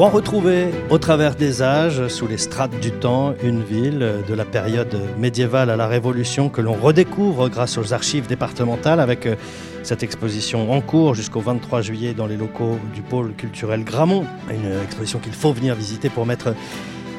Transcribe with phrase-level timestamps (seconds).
[0.00, 4.46] Rouen retrouvé au travers des âges, sous les strates du temps, une ville de la
[4.46, 9.36] période médiévale à la Révolution que l'on redécouvre grâce aux archives départementales avec euh,
[9.82, 14.24] cette exposition en cours jusqu'au 23 juillet dans les locaux du pôle culturel Gramont.
[14.50, 16.54] Une exposition qu'il faut venir visiter pour mettre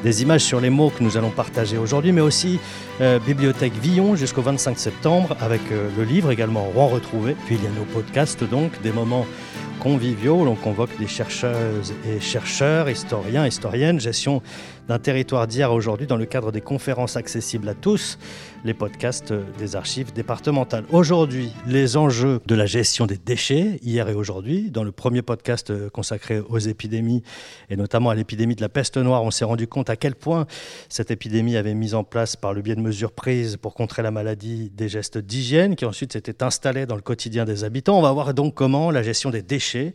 [0.02, 2.58] des images sur les mots que nous allons partager aujourd'hui, mais aussi
[3.00, 7.36] euh, Bibliothèque Villon jusqu'au 25 septembre avec euh, le livre également Rouen retrouvé.
[7.46, 9.24] Puis il y a nos podcasts donc, des moments
[9.82, 10.46] conviviaux.
[10.46, 14.40] On convoque des chercheuses et chercheurs, historiens, historiennes, gestion
[14.88, 18.18] d'un territoire d'hier aujourd'hui dans le cadre des conférences accessibles à tous,
[18.64, 20.84] les podcasts des archives départementales.
[20.90, 24.70] Aujourd'hui, les enjeux de la gestion des déchets, hier et aujourd'hui.
[24.70, 27.22] Dans le premier podcast consacré aux épidémies,
[27.70, 30.46] et notamment à l'épidémie de la peste noire, on s'est rendu compte à quel point
[30.88, 34.10] cette épidémie avait mis en place, par le biais de mesures prises pour contrer la
[34.10, 37.98] maladie, des gestes d'hygiène qui ensuite s'étaient installés dans le quotidien des habitants.
[37.98, 39.94] On va voir donc comment la gestion des déchets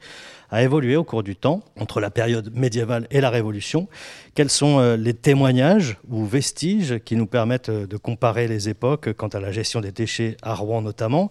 [0.49, 3.87] a évolué au cours du temps, entre la période médiévale et la Révolution.
[4.35, 9.13] Quels sont euh, les témoignages ou vestiges qui nous permettent euh, de comparer les époques
[9.13, 11.29] quant à la gestion des déchets à Rouen notamment?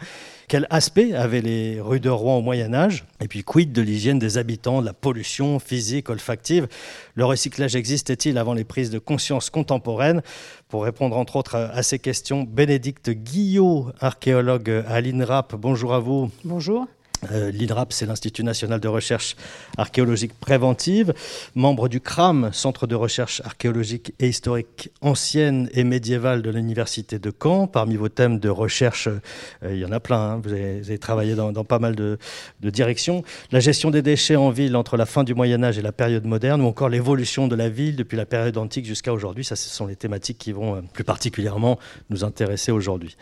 [0.49, 3.05] Quel aspect avaient les rues de Rouen au Moyen Âge?
[3.21, 6.69] Et puis quid de l'hygiène des habitants, de la pollution physique, olfactive?
[7.15, 10.23] Le recyclage existait-il avant les prises de conscience contemporaines?
[10.69, 16.31] Pour répondre entre autres à ces questions, Bénédicte Guillot, archéologue à l'INRAP, bonjour à vous.
[16.45, 16.87] Bonjour.
[17.33, 19.37] Euh, L'INRAP, c'est l'Institut national de recherche
[19.79, 21.15] archéologique préventive,
[21.55, 27.33] membre du CRAM, Centre de recherche archéologique et historique ancienne et médiévale de l'Université de
[27.43, 27.67] Caen.
[27.67, 30.41] Parmi vos thèmes de recherche, euh, il y en a plein, hein.
[30.43, 32.19] vous, avez, travaillé dans, pas mal de,
[32.63, 33.23] directions.
[33.53, 36.25] La gestion des déchets en ville entre la fin du Moyen Âge et la période
[36.25, 39.45] moderne, ou encore l'évolution de la ville depuis la période antique jusqu'à aujourd'hui.
[39.45, 41.79] Ça, ce sont les thématiques qui vont euh, plus particulièrement
[42.11, 43.17] nous intéresser aujourd'hui.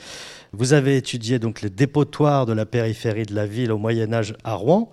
[0.52, 4.34] Vous avez étudié donc les dépotoirs de la périphérie de la ville au Moyen Âge
[4.44, 4.90] à Rouen,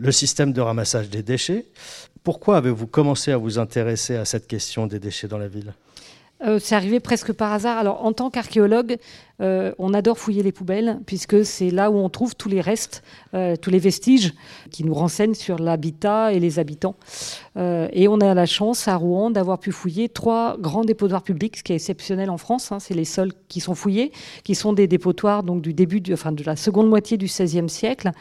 [0.00, 1.66] le système de ramassage des déchets.
[2.24, 5.74] Pourquoi avez-vous commencé à vous intéresser à cette question des déchets dans la ville?
[6.46, 7.78] Euh, c'est arrivé presque par hasard.
[7.78, 8.96] Alors, en tant qu'archéologue,
[9.42, 13.02] euh, on adore fouiller les poubelles, puisque c'est là où on trouve tous les restes,
[13.34, 14.32] euh, tous les vestiges
[14.70, 16.96] qui nous renseignent sur l'habitat et les habitants.
[17.56, 21.62] et on a la chance à Rouen d'avoir pu fouiller trois grands dépotoirs publics, ce
[21.62, 22.72] qui est exceptionnel en France.
[22.72, 22.78] Hein.
[22.80, 24.12] c'est les seuls qui sont fouillés,
[24.44, 28.12] qui sont des dépotoirs donc, du début, enfin, de la seconde moitié du XVIe siècle,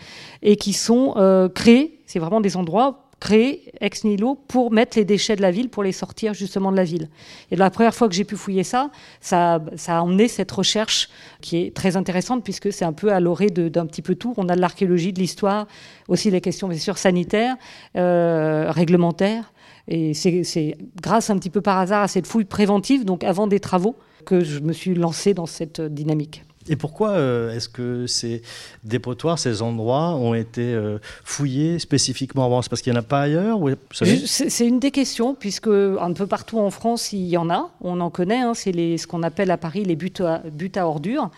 [0.42, 1.14] et qui sont
[1.54, 5.70] créés, c'est vraiment des endroits créé ex nihilo pour mettre les déchets de la ville,
[5.70, 7.10] pour les sortir justement de la ville.
[7.52, 8.92] Et la première fois que j'ai pu fouiller ça,
[9.22, 11.10] ça, ça, a emmené cette recherche
[11.42, 14.34] qui est très intéressante puisque c'est un peu à l'orée d'un petit peu tout.
[14.38, 15.68] On a de l'archéologie, de l'histoire,
[16.08, 17.56] aussi les questions bien sûr sanitaires,
[17.96, 19.52] euh, réglementaires.
[19.88, 23.60] Et c'est grâce un petit peu par hasard à cette fouille préventive, donc avant des
[23.60, 26.44] travaux, que je me suis lancé dans cette dynamique.
[26.68, 28.42] Et pourquoi euh, est-ce que ces
[28.84, 32.62] dépotoirs, ces endroits ont été euh, fouillés spécifiquement avant?
[32.62, 33.60] C'est parce qu'il n'y en a pas ailleurs
[33.92, 37.72] C'est une des questions, puisque un peu partout en France, il y en a.
[37.82, 38.42] On en connaît.
[38.42, 40.42] Hein, c'est ce qu'on appelle à Paris les buts à,
[40.76, 41.32] à ordures.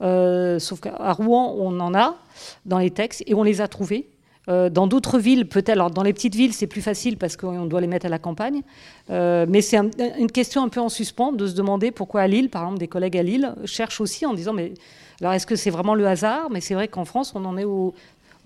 [0.00, 2.16] Euh, sauf qu'à Rouen, on en a
[2.64, 4.08] dans les textes et on les a trouvés.
[4.48, 7.66] Euh, dans d'autres villes, peut-être, alors dans les petites villes, c'est plus facile parce qu'on
[7.66, 8.62] doit les mettre à la campagne.
[9.10, 12.48] Euh, mais c'est une question un peu en suspens de se demander pourquoi à Lille,
[12.48, 14.72] par exemple, des collègues à Lille cherchent aussi en disant mais
[15.20, 16.48] alors est-ce que c'est vraiment le hasard?
[16.50, 17.92] Mais c'est vrai qu'en France, on en est au,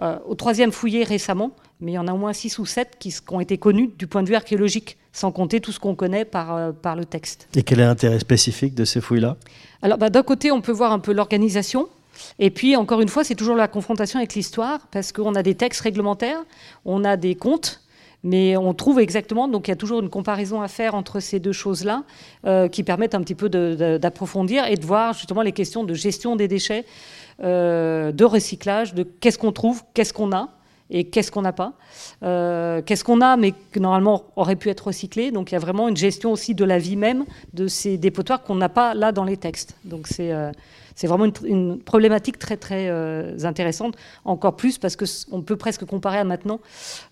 [0.00, 2.96] euh, au, troisième fouillé récemment, mais il y en a au moins six ou sept
[2.98, 5.94] qui, qui ont été connus du point de vue archéologique, sans compter tout ce qu'on
[5.94, 7.48] connaît par, par le texte.
[7.54, 9.36] Et quel est l'intérêt spécifique de ces fouilles-là?
[9.82, 11.88] Alors bah, d'un côté, on peut voir un peu l'organisation
[12.38, 15.54] et puis, encore une fois, c'est toujours la confrontation avec l'histoire, parce qu'on a des
[15.54, 16.42] textes réglementaires,
[16.84, 17.80] on a des comptes,
[18.24, 21.40] mais on trouve exactement, donc il y a toujours une comparaison à faire entre ces
[21.40, 22.04] deux choses-là,
[22.46, 26.36] euh, qui permettent un petit peu d'approfondir et de voir justement les questions de gestion
[26.36, 26.84] des déchets,
[27.42, 30.50] euh, de recyclage, de qu'est-ce qu'on trouve, qu'est-ce qu'on a
[30.94, 31.72] et qu'est-ce qu'on n'a pas.
[32.22, 35.30] Euh, qu'est-ce qu'on a, mais que normalement aurait pu être recyclé.
[35.30, 37.24] Donc il y a vraiment une gestion aussi de la vie même
[37.54, 39.74] de ces dépotoirs qu'on n'a pas là dans les textes.
[39.84, 40.32] Donc c'est
[40.94, 46.18] c'est vraiment une, problématique très très euh, intéressante, encore plus parce qu'on peut presque comparer
[46.18, 46.60] à maintenant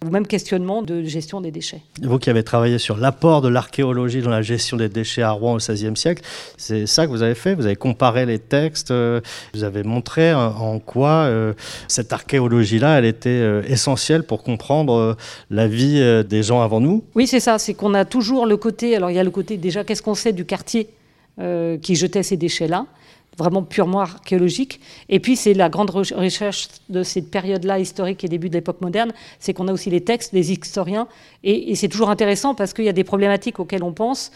[0.05, 1.82] au même questionnement de gestion des déchets.
[2.03, 5.55] Vous qui avez travaillé sur l'apport de l'archéologie dans la gestion des déchets à Rouen
[5.55, 6.23] au XVIe siècle,
[6.56, 7.55] c'est ça que vous avez fait?
[7.55, 9.21] Vous avez comparé les textes, euh,
[9.55, 11.55] vous avez montré en quoi euh,
[11.88, 15.17] cette archéologie-là, elle était essentielle pour comprendre
[15.50, 17.05] la vie des gens avant nous?
[17.15, 19.56] Oui, c'est ça, c'est qu'on a toujours le côté, alors il y a le côté
[19.56, 20.88] déjà, qu'est-ce qu'on sait du quartier
[21.83, 22.87] qui jetait ces déchets-là?
[23.38, 24.81] Vraiment purement archéologique.
[25.09, 29.12] Et puis, c'est la grande recherche de cette période-là historique et début de l'époque moderne,
[29.38, 31.09] c'est qu'on a aussi les textes des historiens.
[31.43, 34.31] Et, c'est toujours intéressant parce qu'il y a des problématiques auxquelles on pense,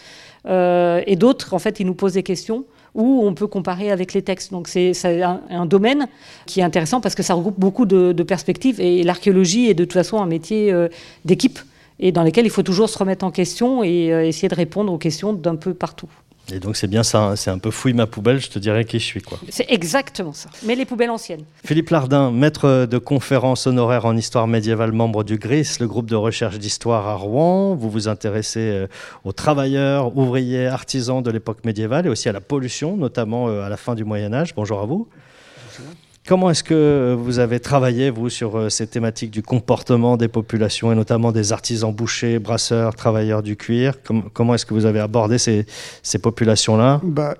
[0.46, 2.64] euh, et d'autres, en fait, ils nous posent des questions
[2.94, 4.52] où on peut comparer avec les textes.
[4.52, 6.06] Donc c'est un, domaine
[6.46, 9.94] qui est intéressant parce que ça regroupe beaucoup de, perspectives et l'archéologie est de toute
[9.94, 10.88] façon un métier euh,
[11.24, 11.58] d'équipe
[11.98, 14.98] et dans lesquels il faut toujours se remettre en question et essayer de répondre aux
[14.98, 16.08] questions d'un peu partout.
[16.52, 17.36] Et donc c'est bien ça, hein.
[17.36, 19.22] c'est un peu fouille ma poubelle, je te dirais qui je suis.
[19.22, 19.38] quoi.
[19.48, 21.44] C'est exactement ça, mais les poubelles anciennes.
[21.64, 26.16] Philippe Lardin, maître de conférences honoraire en histoire médiévale, membre du GRIS, le groupe de
[26.16, 27.74] recherche d'histoire à Rouen.
[27.74, 28.86] Vous vous intéressez euh,
[29.24, 33.70] aux travailleurs, ouvriers, artisans de l'époque médiévale et aussi à la pollution, notamment euh, à
[33.70, 34.54] la fin du Moyen Âge.
[34.54, 35.08] Bonjour à vous.
[36.26, 40.90] Comment est-ce que vous avez travaillé, vous, sur euh, ces thématiques du comportement des populations
[40.90, 43.96] et notamment des artisans bouchers, brasseurs, travailleurs du cuir?
[44.32, 45.66] Comment est-ce que vous avez abordé ces,
[46.22, 47.02] populations-là?
[47.04, 47.36] Bah,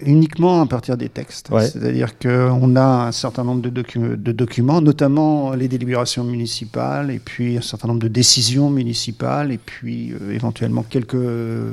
[0.00, 1.50] Uniquement à partir des textes.
[1.60, 7.58] C'est-à-dire qu'on a un certain nombre de, de, documents, notamment les délibérations municipales, et puis
[7.58, 11.18] un certain nombre de décisions municipales, et puis euh, éventuellement quelques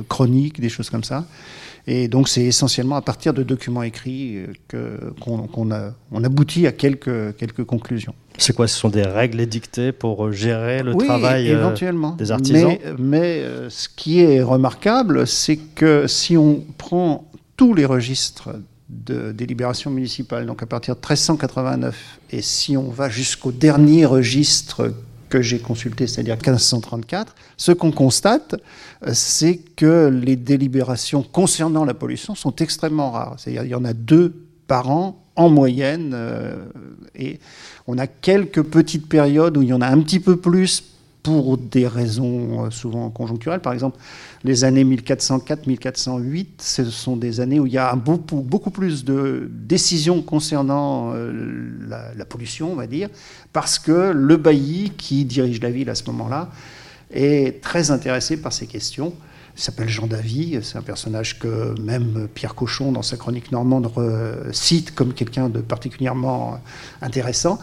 [0.10, 1.24] chroniques, des choses comme ça.
[1.92, 4.46] Et donc c'est essentiellement à partir de documents écrits
[4.76, 8.14] euh, qu'on a, on aboutit à quelques, quelques conclusions.
[8.38, 8.68] C'est quoi?
[8.68, 12.78] Ce sont des règles édictées pour euh, gérer le travail euh, des artisans?
[12.78, 17.28] Mais, mais ce qui est remarquable, c'est que si on prend
[17.58, 18.52] tous les registres
[18.90, 24.94] de délibération municipale, donc à partir de 1389, et si on va jusqu'au dernier registre
[25.30, 28.56] que j'ai consulté, c'est-à-dire 1534, ce qu'on constate,
[29.06, 33.36] euh, c'est que les délibérations concernant la pollution sont extrêmement rares.
[33.38, 34.34] C'est-à-dire qu'il y en a deux
[34.68, 36.66] par an en moyenne, euh,
[37.16, 37.40] et
[37.88, 40.84] on a quelques petites périodes où il y en a un petit peu plus
[41.24, 43.60] pour des raisons euh, souvent conjoncturelles.
[43.60, 43.98] Par exemple,
[44.44, 50.22] les années 1404-1408, ce sont des années où il y a beaucoup, plus de décisions
[50.22, 51.72] concernant euh,
[52.16, 53.10] la, pollution, on va dire,
[53.52, 56.50] parce que le bailli qui dirige la ville à ce moment-là
[57.12, 59.14] est très intéressé par ces questions.
[59.58, 63.92] Il s'appelle Jean Davy, c'est un personnage que même Pierre Cochon, dans sa chronique normande,
[64.54, 66.62] cite comme quelqu'un de particulièrement
[67.02, 67.60] intéressant.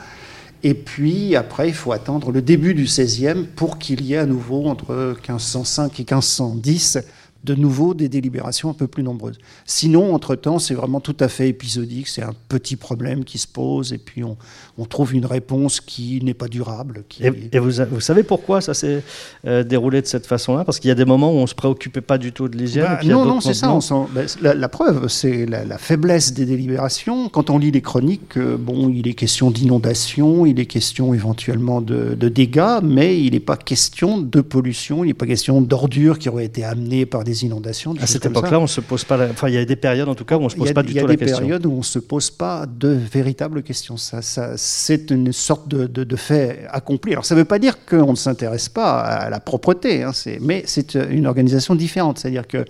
[0.67, 4.27] Et puis après, il faut attendre le début du XVIe pour qu'il y ait à
[4.27, 6.99] nouveau, entre 1505 et 1510,
[7.47, 9.39] de nouveau des délibérations un peu plus nombreuses.
[9.65, 13.93] Sinon, entre-temps, c'est vraiment tout à fait épisodique, c'est un petit problème qui se pose
[13.93, 14.37] et puis on,
[14.79, 17.05] on trouve une réponse qui n'est pas durable.
[17.21, 19.03] Et, vous, vous, savez pourquoi ça s'est
[19.47, 20.65] euh, déroulé de cette façon-là?
[20.65, 22.57] Parce qu'il y a des moments où on ne se préoccupait pas du tout de
[22.59, 22.85] l'hygiène.
[22.85, 23.79] Bah, non, non, c'est ça.
[24.13, 27.29] Ben, la, preuve, c'est la, faiblesse des délibérations.
[27.29, 31.81] Quand on lit les chroniques, euh, bon, il est question d'inondation, il est question éventuellement
[31.81, 36.29] de, dégâts, mais il n'est pas question de pollution, il n'est pas question d'ordures qui
[36.29, 37.95] auraient été amenées par des inondations.
[38.01, 39.19] À cette époque-là, on se pose pas.
[39.31, 40.95] Enfin, il y a des périodes, en tout cas, où on se pose pas du
[40.95, 41.27] tout la question.
[41.27, 43.97] Il y a des périodes où on se pose pas de véritables questions.
[43.97, 47.13] Ça, ça c'est une sorte de, fait accompli.
[47.13, 50.63] Alors ça ne veut pas dire qu'on ne s'intéresse pas à la propreté, hein, mais
[50.67, 52.19] c'est une organisation différente.
[52.19, 52.65] C'est-à-dire que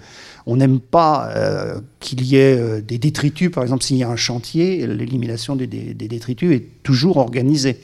[0.46, 3.50] on n'aime pas euh, qu'il y ait euh, des détritus.
[3.50, 7.80] Par exemple, s'il y a un chantier, l'élimination des, détritus est toujours organisée.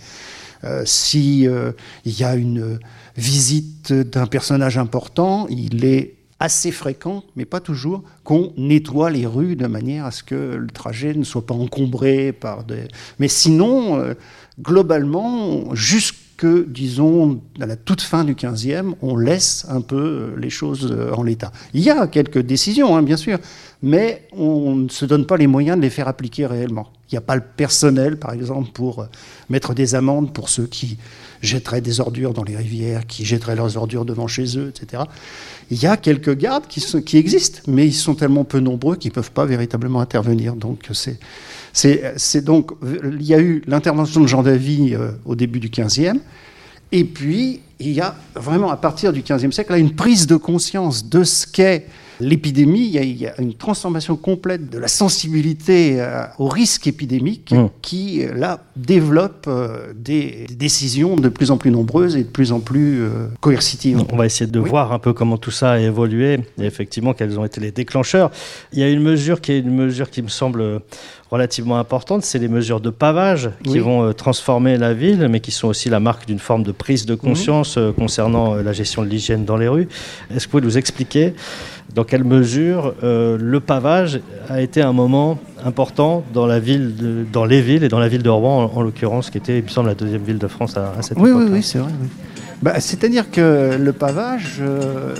[0.64, 1.74] Euh, S'il
[2.06, 2.78] y a une
[3.16, 9.54] visite d'un personnage important, il est assez fréquent, mais pas toujours, qu'on nettoie les rues
[9.54, 12.88] de manière à ce que le trajet ne soit pas encombré par des...
[13.20, 14.14] Mais sinon, euh,
[14.60, 15.72] globalement,
[16.32, 20.88] jusque, disons, à la toute fin du 15e, on laisse un peu euh, les choses
[20.90, 21.52] euh, en l'état.
[21.74, 23.38] Il y a quelques décisions, hein, bien sûr,
[23.82, 26.88] mais on ne se donne pas les moyens de les faire appliquer réellement.
[27.10, 29.06] Il n'y a pas le personnel, par exemple, pour
[29.50, 30.96] mettre des amendes pour ceux qui
[31.42, 35.02] jetteraient des ordures dans les rivières, qui jetteraient leurs ordures devant chez eux, etc.
[35.70, 39.10] Il y a quelques gardes qui, qui existent, mais ils sont tellement peu nombreux qu'ils
[39.10, 40.54] ne peuvent pas véritablement intervenir.
[40.54, 41.18] Donc c'est,
[41.72, 42.72] c'est, donc
[43.18, 46.18] il y a eu l'intervention de Jean Davy euh, au début du XVe,
[46.92, 50.36] et puis il y a vraiment à partir du XVe siècle là, une prise de
[50.36, 51.86] conscience de ce qu'est
[52.22, 57.66] l'épidémie, il, y a une transformation complète de la sensibilité euh, au risque épidémique mmh.
[57.82, 62.52] qui, euh, là, développe euh, des, décisions de plus en plus nombreuses et de plus
[62.52, 63.02] en plus
[63.40, 64.04] coercitives.
[64.12, 67.38] On va essayer de voir un peu comment tout ça a évolué et effectivement quels
[67.38, 68.30] ont été les déclencheurs.
[68.72, 70.80] Il y a une mesure qui est une mesure qui me semble
[71.32, 75.68] relativement importante, c'est les mesures de pavage qui vont transformer la ville, mais qui sont
[75.68, 79.56] aussi la marque d'une forme de prise de conscience concernant la gestion de l'hygiène dans
[79.56, 79.88] les rues.
[80.30, 81.34] Est-ce que vous pouvez nous expliquer
[81.94, 87.44] dans quelle mesure euh, le pavage a été un moment important dans, la ville dans
[87.44, 89.88] les villes et dans la ville de Rouen, en, l'occurrence, qui était, il me semble,
[89.88, 91.42] la deuxième ville de France à, cette oui, époque.
[91.44, 91.92] Oui, oui, c'est vrai.
[92.62, 95.14] Bah, c'est-à-dire que le pavage, euh,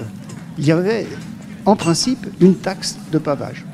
[0.58, 1.06] il y avait
[1.66, 3.64] en principe une taxe de pavage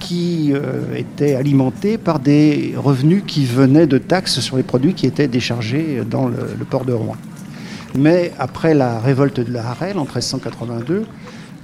[0.00, 5.06] qui euh, était alimentée par des revenus qui venaient de taxes sur les produits qui
[5.06, 7.16] étaient déchargés dans le, le port de Rouen.
[7.96, 11.04] Mais après la révolte de la Harel en 1382,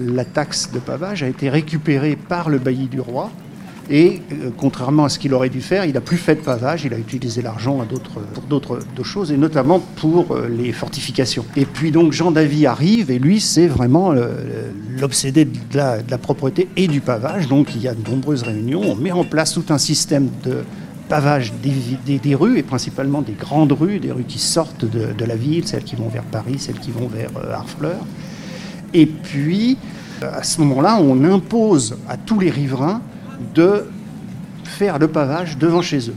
[0.01, 3.31] la taxe de pavage a été récupérée par le bailli du roi
[3.89, 6.85] Et euh, contrairement à ce qu'il aurait dû faire, il n'a plus fait de pavage,
[6.85, 7.85] il a utilisé l'argent
[8.35, 11.45] pour d'autres choses, et notamment pour euh, les fortifications.
[11.57, 16.69] Et puis donc Jean Davy arrive, et lui, c'est vraiment euh, l'obsédé de, la propreté
[16.77, 17.47] et du pavage.
[17.47, 20.65] Donc il y a de nombreuses réunions, on met en place tout un système de
[21.09, 25.65] pavage des, rues, et principalement des grandes rues, des rues qui sortent de, la ville,
[25.65, 28.01] celles qui vont vers Paris, celles qui vont vers Harfleur.
[28.93, 29.79] Et puis,
[30.21, 33.03] à ce moment-là, on impose à tous les riverains
[33.55, 33.87] de
[34.65, 36.15] faire le pavage devant chez eux.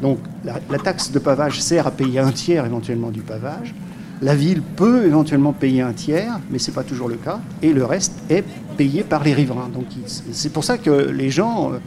[0.00, 3.74] Donc la, taxe de pavage sert à payer un tiers éventuellement du pavage.
[4.20, 7.40] La ville peut éventuellement payer un tiers, mais ce n'est pas toujours le cas.
[7.62, 8.44] Et le reste est
[8.76, 9.68] payé par les riverains.
[9.72, 11.78] Donc c'est pour ça que les gens, euh,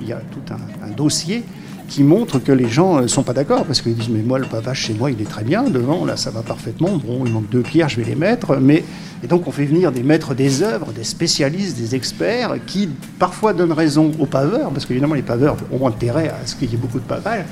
[0.00, 1.44] il y a tout un dossier
[1.88, 4.38] qui montre que les gens ne euh, sont pas d'accord, parce qu'ils disent, mais moi,
[4.38, 7.32] le pavage chez moi, il est très bien, devant, là, ça va parfaitement, bon, il
[7.32, 8.84] manque deux pierres, je vais les mettre, mais...
[9.24, 13.52] Et donc on fait venir des maîtres des œuvres, des spécialistes, des experts, qui parfois
[13.52, 16.78] donnent raison aux paveurs, parce qu'évidemment les paveurs ont intérêt à ce qu'il y ait
[16.78, 17.44] beaucoup de pavage,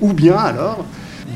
[0.00, 0.84] ou bien alors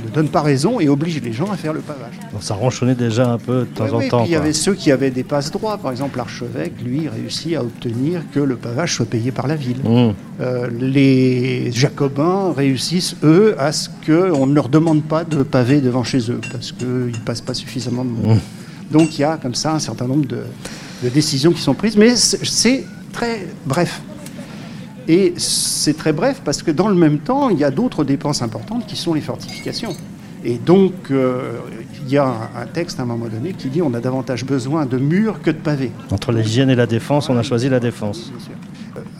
[0.04, 2.14] ne donne pas raison et oblige les gens à faire le pavage.
[2.40, 4.24] ça ronchonnait déjà un peu de temps en temps.
[4.24, 5.78] il y avait ceux qui avaient des passes droits.
[5.78, 9.78] Par exemple, l'archevêque, lui, réussit à obtenir que le pavage soit payé par la ville.
[9.84, 10.12] Mmh.
[10.40, 16.04] Euh, les jacobins réussissent, eux, à ce qu'on ne leur demande pas de paver devant
[16.04, 18.36] chez eux, parce qu'ils ne passent pas suffisamment de monde.
[18.36, 18.92] Mmh.
[18.92, 22.14] Donc il y a comme ça un certain nombre de décisions qui sont prises, mais
[22.16, 24.00] c'est très bref.
[25.08, 28.42] Et c'est très bref parce que dans le même temps, il y a d'autres dépenses
[28.42, 29.94] importantes qui sont les fortifications.
[30.44, 31.58] Et donc, euh,
[32.04, 34.86] il y a un, texte à un moment donné qui dit on a davantage besoin
[34.86, 35.90] de murs que de pavés.
[36.10, 38.32] Entre l'hygiène et la défense, on a choisi la défense.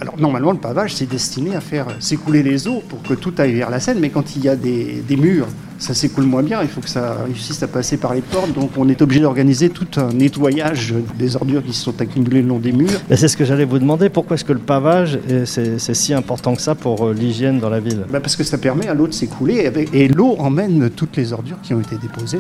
[0.01, 3.55] Alors normalement, le pavage, c'est destiné à faire s'écouler les eaux pour que tout aille
[3.55, 5.49] vers la Seine, mais quand il y a des, des murs
[5.79, 8.71] ça s'écoule moins bien, il faut que ça réussisse à passer par les portes, donc
[8.77, 12.59] on est obligé d'organiser tout un nettoyage des ordures qui se sont accumulées le long
[12.59, 13.01] des murs.
[13.11, 16.63] C'est ce que j'allais vous demander, pourquoi est-ce que le pavage, c'est si important que
[16.63, 18.05] ça pour euh, l'hygiène dans la ville?
[18.11, 21.61] Bah, Parce que ça permet à l'eau de s'écouler, et l'eau emmène toutes les ordures
[21.63, 22.39] qui ont été déposées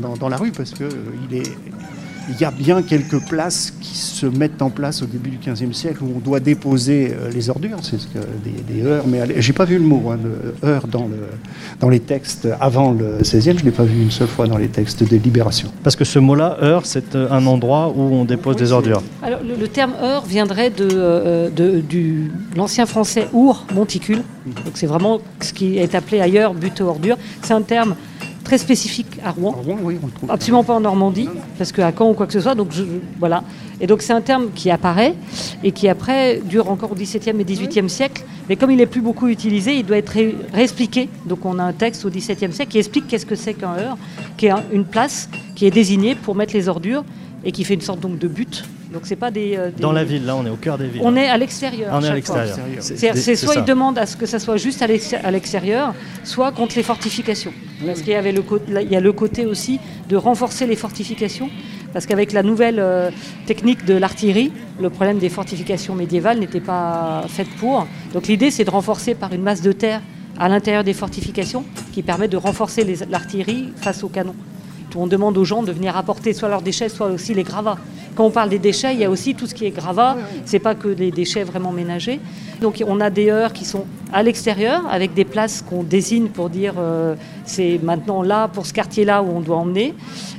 [0.00, 1.56] dans, dans, la rue, parce qu'il euh, est
[2.28, 5.72] il y a bien quelques places qui se mettent en place au début du XVe
[5.72, 9.40] siècle où on doit déposer euh, les ordures, c'est ce que des, des, heures, mais
[9.40, 10.18] j'ai pas vu le mot hein,
[10.64, 11.18] heure dans, le,
[11.80, 14.68] dans les textes avant le XVIe, je l'ai pas vu une seule fois dans les
[14.68, 15.70] textes de libération.
[15.82, 19.02] Parce que ce mot-là, heure, c'est euh, un endroit où on dépose des ordures.
[19.22, 24.86] Alors le, terme heure viendrait de, euh, de du l'ancien français our, monticule, donc c'est
[24.86, 27.16] vraiment ce qui est appelé ailleurs butte aux ordures.
[27.42, 27.96] C'est un terme
[28.44, 29.56] très spécifique à Rouen.
[30.28, 32.54] Absolument pas en Normandie, parce qu'à Caen ou quoi que ce soit.
[32.54, 32.70] Donc
[33.18, 33.44] voilà.
[33.80, 35.14] Et donc c'est un terme qui apparaît
[35.64, 38.24] et qui après dure encore au XVIIe et XVIIIe siècle.
[38.48, 40.16] Mais comme il n'est plus beaucoup utilisé, il doit être
[40.52, 41.08] réexpliqué.
[41.26, 43.96] Donc on a un texte au XVIIe siècle qui explique qu'est-ce que c'est qu'un heure,
[44.36, 47.04] qui est une place qui est désignée pour mettre les ordures
[47.44, 50.04] et qui fait une sorte donc de but donc c'est pas euh, des, Dans la
[50.04, 51.02] ville, là, on est au cœur des villes.
[51.04, 51.90] On est à l'extérieur.
[51.92, 52.56] On est à l'extérieur.
[52.80, 55.94] C'est soit ils demandent à ce que ça soit juste à l'extérieur,
[56.24, 57.52] soit contre les fortifications.
[57.84, 58.42] Parce qu'il y avait le
[58.80, 61.48] il y a le côté aussi de renforcer les fortifications.
[61.92, 63.10] Parce qu'avec la nouvelle euh,
[63.46, 67.86] technique de l'artillerie, le problème des fortifications médiévales n'était pas fait pour.
[68.14, 70.00] Donc l'idée, c'est de renforcer par une masse de terre
[70.38, 74.34] à l'intérieur des fortifications qui permet de renforcer l'artillerie face aux canons.
[74.96, 77.78] On demande aux gens de venir apporter soit leurs déchets, soit aussi les gravats.
[78.14, 80.16] Quand on parle des déchets, il y a aussi tout ce qui est gravat.
[80.44, 82.20] C'est pas que des déchets vraiment ménagers.
[82.60, 86.50] Donc on a des heures qui sont à l'extérieur avec des places qu'on désigne pour
[86.50, 89.94] dire euh, c'est maintenant là pour ce quartier-là où on doit emmener.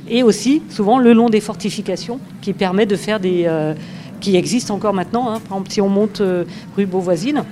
[0.08, 3.74] Et aussi souvent le long des fortifications qui permet de faire des euh,
[4.20, 5.28] qui existent encore maintenant.
[5.28, 5.40] Hein.
[5.40, 6.44] Par exemple, si on monte euh,
[6.76, 7.44] rue Beauvoisine,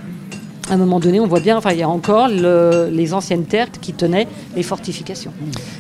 [0.72, 3.70] à un moment donné, on voit bien, enfin, il y a encore les anciennes terres
[3.70, 4.26] qui tenaient
[4.56, 5.30] les fortifications.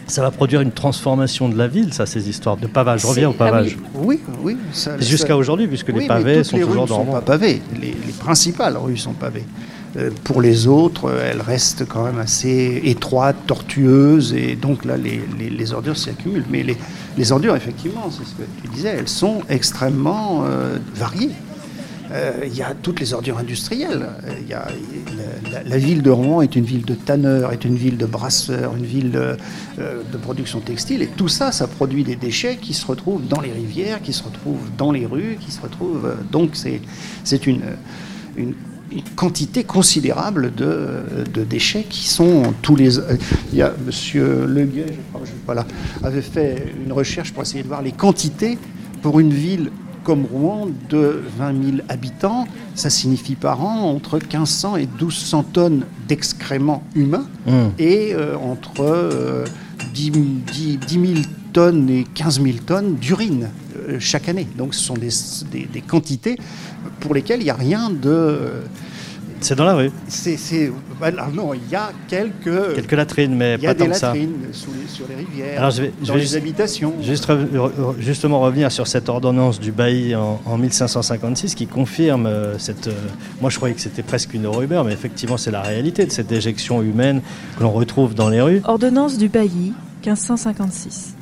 [0.06, 3.00] Ça va produire une transformation de la ville, ça, ces histoires de pavage.
[3.00, 3.78] Je reviens au ah pavage.
[3.94, 4.58] oui, oui.
[5.00, 7.06] Jusqu'à aujourd'hui, puisque les pavés sont les toujours rues dans.
[7.06, 7.62] sont pas pavées.
[7.80, 9.46] Les, principales rues sont pavées.
[9.96, 15.22] Euh, pour les autres, elles restent quand même assez étroites, tortueuses, et donc là, les,
[15.38, 16.44] les, ordures s'y accumulent.
[16.50, 16.66] Mais
[17.16, 21.30] les, ordures, effectivement, c'est ce que tu disais, elles sont extrêmement euh, variées.
[22.12, 24.06] Euh, il y a toutes les ordures industrielles.
[24.40, 24.66] Il y a,
[25.64, 28.84] la, ville de Rouen est une ville de tanneurs, est une ville de brasseurs, une
[28.84, 29.36] ville de,
[29.78, 31.02] euh, production textile.
[31.02, 34.22] Et tout ça, ça produit des déchets qui se retrouvent dans les rivières, qui se
[34.22, 36.06] retrouvent dans les rues, qui se retrouvent.
[36.06, 37.62] Euh, donc c'est une,
[38.36, 38.54] une,
[39.16, 42.98] quantité considérable de, de, déchets qui sont tous les.
[43.50, 45.66] Il y a Monsieur Leguet, je crois, voilà,
[46.02, 48.58] avait fait une recherche pour essayer de voir les quantités
[49.00, 49.70] pour une ville
[50.04, 55.84] comme Rouen, de 20 000 habitants, ça signifie par an entre 1500 et 1200 tonnes
[56.08, 57.52] d'excréments humains mmh.
[57.78, 59.44] et euh, entre
[59.94, 61.20] 10, euh, 000
[61.52, 63.50] tonnes et 15 000 tonnes d'urine
[63.88, 64.46] euh, chaque année.
[64.56, 66.36] Donc ce sont des, quantités
[67.00, 68.62] pour lesquelles il n'y a rien de
[69.42, 72.74] C'est dans la rue c'est, c'est- bah, Non, il y a quelques...
[72.76, 74.06] Quelques latrines, mais il y a pas tant des que ça.
[74.08, 76.94] latrines sous les- sur les rivières, Alors, je vais- je dans vais les juste- habitations.
[77.02, 82.26] Juste re- re- justement revenir sur cette ordonnance du bailli en, en 1556 qui confirme
[82.26, 82.86] euh, cette.
[82.86, 82.92] euh,
[83.40, 86.28] moi je croyais que c'était presque une rumeur, mais effectivement c'est la réalité de cette
[86.28, 87.20] déjection humaine
[87.58, 88.60] que l'on retrouve dans les rues.
[88.64, 89.72] Ordonnance du bailli,
[90.04, 91.14] 1556.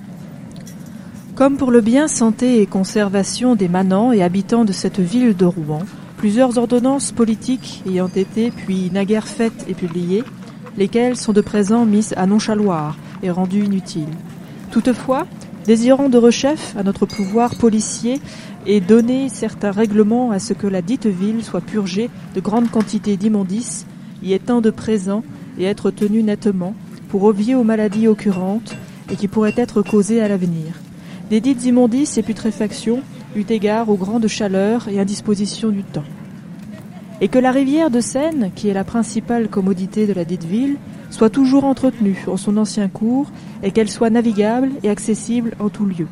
[1.35, 5.47] Comme pour le bien santé et conservation des manants et habitants de cette ville de
[5.47, 5.83] Rouen,
[6.21, 10.23] plusieurs ordonnances politiques ayant été puis naguère faites et publiées,
[10.77, 14.05] lesquelles sont de présent mises à nonchaloir et rendues inutiles.
[14.71, 15.27] Toutefois,
[15.65, 18.21] désirant de rechef à notre pouvoir policier
[18.67, 23.17] et donner certains règlements à ce que la dite ville soit purgée de grandes quantités
[23.17, 23.87] d'immondices,
[24.23, 25.25] y étant de présent
[25.59, 26.75] et être tenue nettement,
[27.09, 28.77] pour obvier aux maladies occurrentes
[29.11, 30.75] et qui pourraient être causées à l'avenir.
[31.31, 33.01] Des dites immondices et putréfactions,
[33.37, 36.05] eut égard aux grandes chaleurs et indispositions du temps.
[37.21, 40.77] Et que la rivière de Seine, qui est la principale commodité de la dite ville,
[41.11, 43.31] soit toujours entretenue en son ancien cours
[43.63, 46.07] et qu'elle soit navigable et accessible en tout lieu.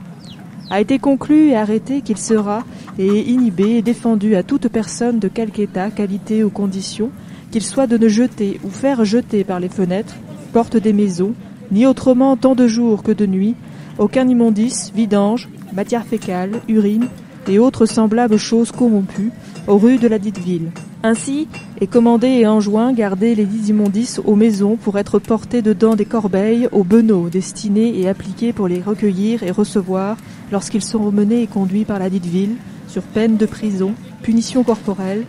[0.70, 2.62] A été conclu et arrêté qu'il sera
[2.98, 7.10] et inhibé et défendu à toute personne de quelque état, qualité ou condition,
[7.50, 10.16] qu'il soit de ne jeter ou faire jeter par les fenêtres,
[10.52, 11.32] portes des maisons,
[11.70, 13.54] ni autrement tant de jour que de nuit,
[13.98, 17.08] aucun immondice, vidange, matière fécale, urine
[17.48, 19.30] et autres semblables choses corrompues
[19.66, 20.70] aux rues de la dite ville.
[21.02, 21.46] Ainsi
[21.80, 26.04] est commandé et enjoint garder les dix immondices aux maisons pour être portés dedans des
[26.04, 30.16] corbeilles aux benaux destinés et appliqués pour les recueillir et recevoir
[30.50, 32.56] lorsqu'ils seront menés et conduits par la dite ville,
[32.88, 35.24] sur peine de prison, punition corporelle,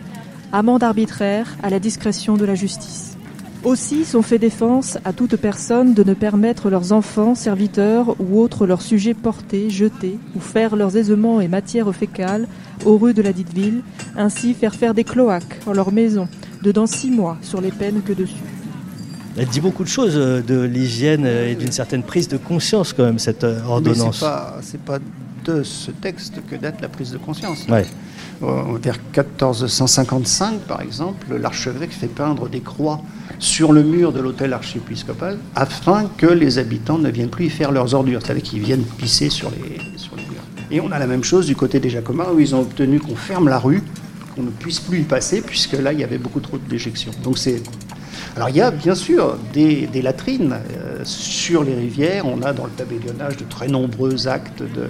[0.52, 3.09] amende arbitraire à la discrétion de la justice.
[3.62, 8.66] Aussi sont fait défense à toute personne de ne permettre leurs enfants, serviteurs ou autres
[8.66, 12.48] leurs sujets portés, jetés, ou faire leurs aisements et matières fécales
[12.86, 13.82] aux rues de la dite ville,
[14.16, 16.26] ainsi faire faire des cloaques en leur maison,
[16.62, 18.42] dedans six mois, sur les peines que dessus.
[19.36, 22.94] Elle dit beaucoup de choses euh, de l'hygiène euh, et d'une certaine prise de conscience
[22.94, 24.16] quand même cette euh, Mais ordonnance.
[24.16, 24.98] c'est pas, c'est pas
[25.44, 27.66] de ce texte que date la prise de conscience.
[27.68, 27.86] Ouais.
[28.40, 33.02] Vers 1455, par exemple, l'archevêque fait peindre des croix
[33.40, 37.72] sur le mur de l'hôtel archiépiscopal afin que les habitants ne viennent plus y faire
[37.72, 40.42] leurs ordures, c'est-à-dire qu'ils viennent pisser sur les, sur les murs.
[40.70, 43.16] Et on a la même chose du côté des Jacobins où ils ont obtenu qu'on
[43.16, 43.82] ferme la rue,
[44.36, 47.12] qu'on ne puisse plus y passer, puisque là, il y avait beaucoup trop de déjections.
[47.24, 47.62] Donc c'est
[48.36, 52.26] alors il y a bien sûr des, des latrines euh, sur les rivières.
[52.26, 54.88] On a dans le tabellionnage de très nombreux actes de,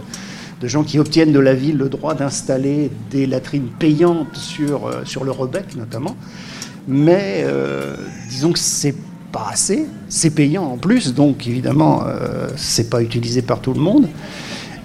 [0.61, 5.05] de gens qui obtiennent de la ville le droit d'installer des latrines payantes sur, euh,
[5.05, 6.17] sur le Rebec notamment.
[6.89, 7.97] Mais euh,
[8.29, 8.95] disons que c'est
[9.33, 13.81] pas assez, c'est payant en plus, donc évidemment euh, c'est pas utilisé par tout le
[13.81, 14.09] monde.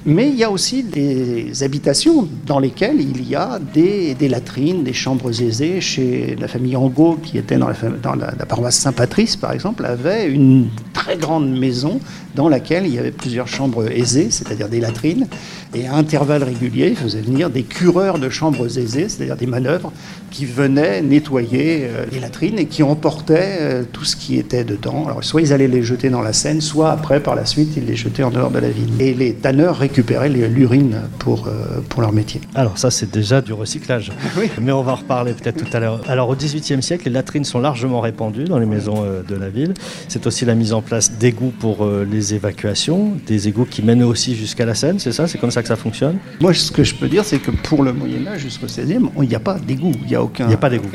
[0.08, 4.94] Mais il y a aussi des habitations dans lesquelles il y a des, latrines, des
[4.94, 5.82] chambres aisées.
[5.82, 7.70] Chez la famille Angot, qui était dans
[8.14, 10.68] la- la paroisse Saint-Patrice, par exemple, avait une
[11.06, 12.00] très grande maison
[12.34, 15.28] dans laquelle il y avait plusieurs chambres aisées, c'est-à-dire des latrines.
[15.76, 19.92] Et à intervalles réguliers, il faisait venir des cureurs de chambres aisées, c'est-à-dire des manœuvres,
[20.32, 25.06] qui venaient nettoyer euh, les latrines et qui emportaient euh, tout ce qui était dedans.
[25.06, 27.86] Alors, soit ils allaient les jeter dans la Seine, soit après, par la suite, ils
[27.86, 28.90] les jetaient en dehors de la ville.
[29.00, 32.42] Et les tanneurs récupéraient l'urine pour, euh, pour leur métier.
[32.56, 34.12] Alors ça c'est déjà du recyclage.
[34.38, 34.50] Oui.
[34.62, 36.02] Mais on va en reparler peut-être tout à l'heure.
[36.10, 39.74] Alors au XVIIIe siècle, les latrines sont largement répandues dans les maisons de la ville.
[40.10, 44.04] C'est aussi la mise en place d'égouts pour euh, les évacuations, des égouts qui mènent
[44.04, 46.18] aussi jusqu'à la Seine, c'est ça C'est comme ça que ça fonctionne?
[46.42, 49.36] Moi, ce que je peux dire, c'est que pour le Moyen-Âge jusqu'au XVIe, il n'y
[49.36, 49.92] a pas d'égout.
[50.04, 50.46] Il n'y a aucun.
[50.46, 50.90] Il n'y a pas d'égout.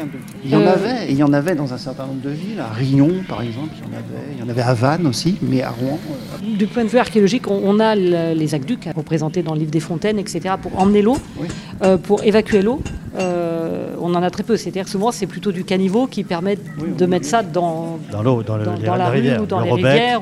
[0.45, 2.61] Il y en Euh, avait, il y en avait dans un certain nombre de villes.
[2.61, 4.27] À Rion, par exemple, il y en avait.
[4.35, 5.99] Il y en avait à Vannes aussi, mais à Rouen.
[6.43, 9.61] euh, Du point de vue archéologique, on, on a le- les aqueducs représentés dans le
[9.61, 11.47] livre des fontaines, etc., pour emmener l'eau, Oui.
[11.83, 12.81] Euh, pour évacuer l'eau.
[13.19, 14.57] euh, on en a très peu.
[14.57, 17.31] C'est-à-dire que souvent, c'est plutôt du caniveau qui permet Oui, de oui, mettre oui.
[17.31, 18.65] ça dans, Dans l'eau, dans, la,
[19.09, 19.73] rue rivière, ou dans le les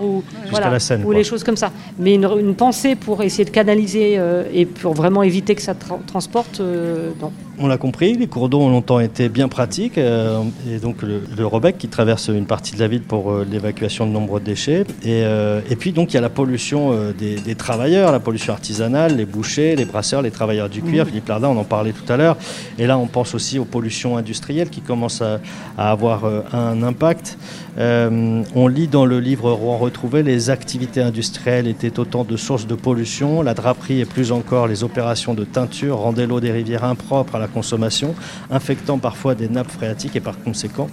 [0.03, 0.23] Ou,
[0.61, 0.71] la
[1.13, 1.71] les choses comme ça.
[1.99, 5.73] Mais une, une pensée pour essayer de canaliser euh, et pour vraiment éviter que ça
[5.73, 7.33] tra- transporte, euh, non.
[7.61, 11.23] On l'a compris, les cours d'eau ont longtemps été bien pratiques, euh, et donc le,
[11.37, 14.83] le Rebec qui traverse une partie de la ville pour euh, l'évacuation de nombreux déchets.
[15.03, 18.53] Et, euh, et puis donc il y a la pollution des, des travailleurs, la pollution
[18.53, 21.07] artisanale, les bouchers, les brasseurs, les travailleurs du cuir.
[21.07, 22.37] Philippe Lardin, on en parlait tout à l'heure.
[22.79, 25.41] Et là, on pense aussi aux pollutions industrielles qui commencent à,
[25.77, 27.39] à avoir un impact.
[27.77, 32.75] On lit dans le livre Rouen retrouvé, les activités industrielles étaient autant de sources de
[32.77, 33.43] pollution.
[33.43, 37.39] La draperie et plus encore les opérations de teinture rendaient l'eau des rivières impropre à
[37.39, 38.15] la consommation,
[38.51, 40.89] infectant parfois des nappes phréatiques et par conséquent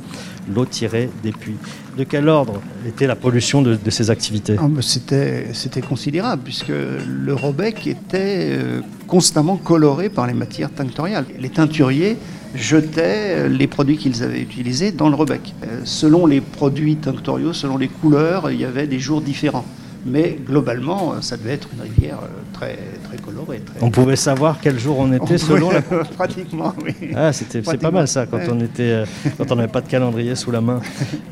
[0.54, 1.58] l'eau tirée des puits.
[1.98, 4.56] De quel ordre était la pollution de, ces activités?
[4.60, 11.26] Ah, C'était considérable, puisque le Robec était euh, constamment coloré par les matières tinctoriales.
[11.40, 12.18] Les teinturiers
[12.54, 15.54] jetaient les produits qu'ils avaient utilisés dans le Robec.
[15.64, 19.66] Euh, selon les produits tinctoriaux, selon les couleurs, il y avait des jours différents.
[20.06, 23.62] Mais globalement, euh, ça devait être une rivière euh, très, très colorée.
[23.82, 25.82] On pouvait savoir quel jour on était selon la.
[26.16, 26.94] Pratiquement, oui.
[27.16, 29.88] Ah, c'était, c'est pas mal ça, quand on était, euh, quand on n'avait pas de
[29.88, 30.80] calendrier sous la main.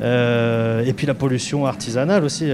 [0.02, 2.50] et puis la pollution artisanale aussi.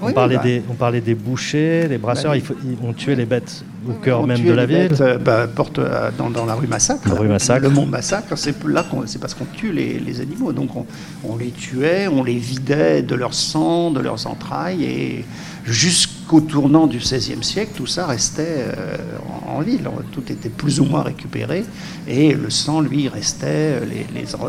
[0.00, 0.42] on, parlait bah.
[0.44, 4.26] des, on parlait des bouchers, les brasseurs, bah, ils, ont tué les bêtes au cœur
[4.26, 4.90] même de la ville.
[5.24, 5.80] bah, porte,
[6.18, 7.08] dans, dans, la rue Massacre.
[7.08, 7.62] La rue Massacre.
[7.62, 10.52] Le mont Massacre, c'est là c'est parce qu'on tue les, les animaux.
[10.52, 10.86] Donc on,
[11.24, 15.24] on, les tuait, on les vidait de leur sang, de leurs entrailles et
[16.24, 18.96] jusqu'au tournant du XVIe siècle, tout ça restait euh,
[19.46, 19.88] en, ville.
[20.12, 21.64] Tout était plus ou moins récupéré
[22.08, 24.06] et le sang, lui, restait, les,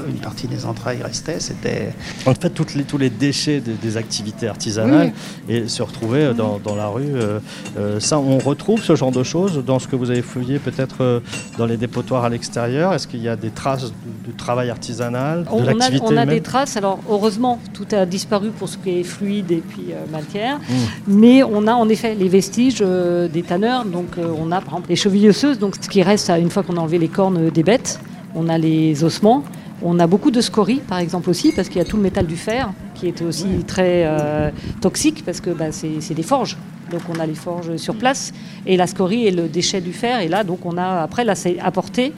[0.08, 1.40] une partie des entrailles restait.
[1.40, 1.94] C'était
[2.26, 5.12] en fait toutes les, tous les déchets des activités artisanales
[5.50, 7.04] et se retrouvaient dans, la rue.
[7.14, 7.40] Euh,
[7.78, 11.22] euh, ça, on retrouve ce genre de choses dans ce que vous avez fouillé peut-être
[11.58, 12.94] dans les dépotoirs à l'extérieur?
[12.94, 16.78] Est-ce qu'il y a des traces de, travail artisanal, de l'activité On a, des traces.
[16.78, 20.58] Alors heureusement, tout a disparu pour ce qui est fluide et puis matière.
[20.58, 20.74] Mmh.
[21.08, 23.86] Mais on a en effet les vestiges euh, des tanneurs.
[23.86, 26.64] Donc euh, on a par exemple les chevilles osseuses, donc ce qui reste une fois
[26.64, 28.00] qu'on a enlevé les cornes des bêtes.
[28.36, 29.44] On a les ossements.
[29.82, 32.26] On a beaucoup de scories, par exemple aussi, parce qu'il y a tout le métal
[32.26, 34.50] du fer qui est aussi très euh,
[34.82, 36.58] toxique, parce que bah, c'est des forges.
[36.92, 38.34] Donc on a les forges sur place,
[38.66, 40.22] et la scorie est le déchet du fer.
[40.22, 42.14] Et là, donc on a après là apporté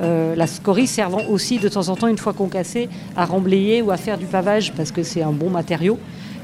[0.00, 3.90] la scorie servant aussi de temps en temps, une fois qu'on cassait, à remblayer ou
[3.90, 5.98] à faire du pavage, parce que c'est un bon matériau.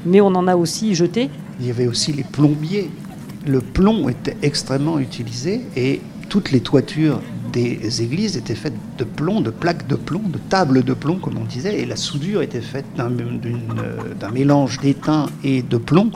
[0.05, 2.89] Mais on en a aussi jeté il y avait aussi les plombiers.
[3.45, 9.41] Le plomb était extrêmement utilisé et toutes les toitures des églises étaient faites de plomb,
[9.41, 12.61] de plaques de plomb, de tables de plomb, comme on disait, et la soudure était
[12.61, 16.11] faite d'un mélange d'étain et de plomb.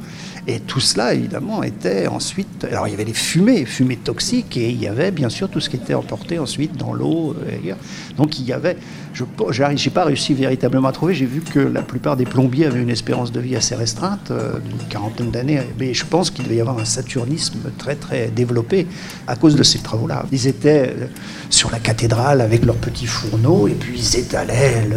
[0.46, 2.66] Et tout cela, évidemment, était ensuite.
[2.70, 5.62] Alors, il y avait les fumées, fumées toxiques, et il y avait bien sûr tout
[5.62, 7.34] ce qui était emporté ensuite dans l'eau.
[7.48, 7.74] Euh,
[8.18, 8.76] Donc, il y avait.
[9.14, 11.14] Je n'ai pas réussi véritablement à trouver.
[11.14, 14.60] J'ai vu que la plupart des plombiers avaient une espérance de vie assez restreinte, euh,
[14.60, 15.62] d'une quarantaine d'années.
[15.80, 18.88] Mais je pense qu'il devait y avoir un saturnisme très, très développé
[19.28, 20.26] à cause de ces travaux-là.
[20.34, 21.06] Ils étaient euh,
[21.50, 24.88] sur la cathédrale avec leurs petits fourneaux, et puis ils étalaient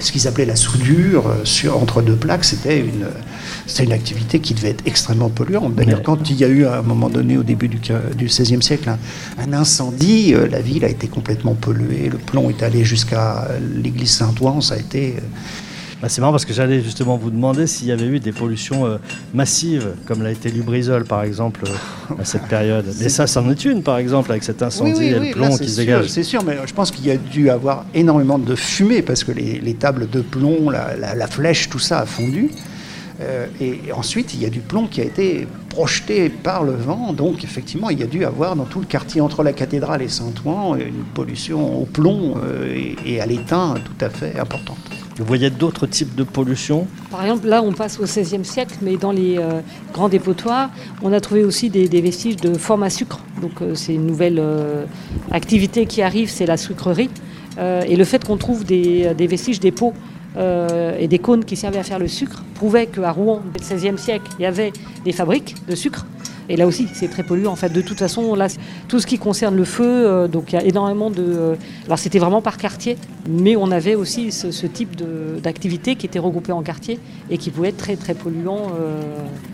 [0.00, 2.44] ce qu'ils appelaient la soudure sur, entre deux plaques.
[2.44, 3.06] C'était une,
[3.80, 5.68] une activité qui devait être extrêmement polluant.
[5.70, 8.90] D'ailleurs, quand il y a eu à un moment donné, au début du, XVIe siècle,
[9.38, 12.08] un, incendie, euh, la ville a été complètement polluée.
[12.10, 14.60] Le plomb est allé jusqu'à l'église Saint-Ouen.
[14.60, 15.16] Ça a été.
[16.04, 18.32] Euh, bah, c'est marrant parce que j'allais justement vous demander s'il y avait eu des
[18.32, 18.98] pollutions euh,
[19.32, 21.62] massives, comme l'a été Lubrizol par exemple
[22.18, 22.86] à cette période.
[23.00, 25.76] Mais ça, c'en est une par exemple avec cet incendie et le plomb qui se
[25.76, 26.08] dégage.
[26.08, 29.32] C'est sûr, mais je pense qu'il y a dû avoir énormément de fumée parce que
[29.32, 32.50] les, tables de plomb, la, flèche, tout ça a fondu.
[33.20, 37.12] Euh, et, ensuite, il y a du plomb qui a été projeté par le vent.
[37.12, 40.08] Donc, effectivement, il y a dû avoir dans tout le quartier entre la cathédrale et
[40.08, 44.78] Saint-Ouen une pollution au plomb euh, et, à l'étain tout à fait importante.
[45.16, 48.96] Vous voyez d'autres types de pollution Par exemple, là, on passe au XVIe siècle, mais
[48.96, 49.60] dans les euh,
[49.92, 50.70] grands dépotoirs,
[51.02, 53.20] on a trouvé aussi des, vestiges de forme à sucre.
[53.40, 54.42] Donc, c'est une nouvelle
[55.30, 57.10] activité qui arrive, c'est la sucrerie.
[57.58, 59.92] et le fait qu'on trouve des, des vestiges des pots
[60.36, 63.96] euh, et des cônes qui servaient à faire le sucre prouvaient qu'à Rouen, au XVIe
[63.96, 64.72] siècle, il y avait
[65.04, 66.06] des fabriques de sucre.
[66.48, 67.52] Et là aussi, c'est très polluant.
[67.52, 68.48] En fait, de toute façon, là,
[68.88, 71.22] tout ce qui concerne le feu, euh, donc il y a énormément de.
[71.22, 71.54] Euh,
[71.86, 72.96] alors, c'était vraiment par quartier,
[73.28, 75.00] mais on avait aussi ce, type
[75.42, 76.98] d'activité qui était regroupée en quartier
[77.30, 78.72] et qui pouvait être très très polluant.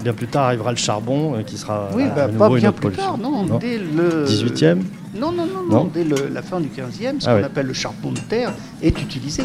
[0.02, 1.88] Bien plus tard arrivera le charbon, qui sera.
[1.94, 4.78] Oui, bah, pas bien plus tard, non, Dès le 18e.
[5.14, 8.12] Non, non, non, non, dès la fin du 15e, ce ah qu'on appelle le charbon
[8.12, 9.42] de terre est utilisé.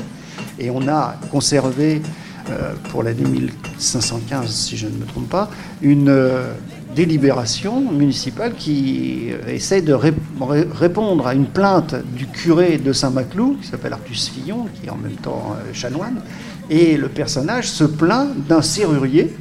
[0.60, 2.01] Et on a conservé,
[2.49, 5.49] euh, pour l'année 1515, si je ne me trompe pas,
[5.81, 6.53] une euh,
[6.95, 13.67] délibération municipale qui euh, essaie de répondre à une plainte du curé de Saint-Maclou, qui
[13.67, 16.21] s'appelle Artus Fillon, qui est en même temps chanoine.
[16.69, 19.36] Et le personnage se plaint d'un serrurier,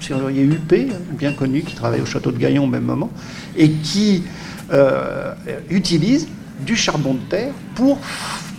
[0.00, 3.10] serrurier huppé, bien connu, qui travaille au château de Gaillon au même moment,
[3.56, 4.22] et qui
[5.70, 6.28] utilise
[6.64, 7.98] du charbon de terre pour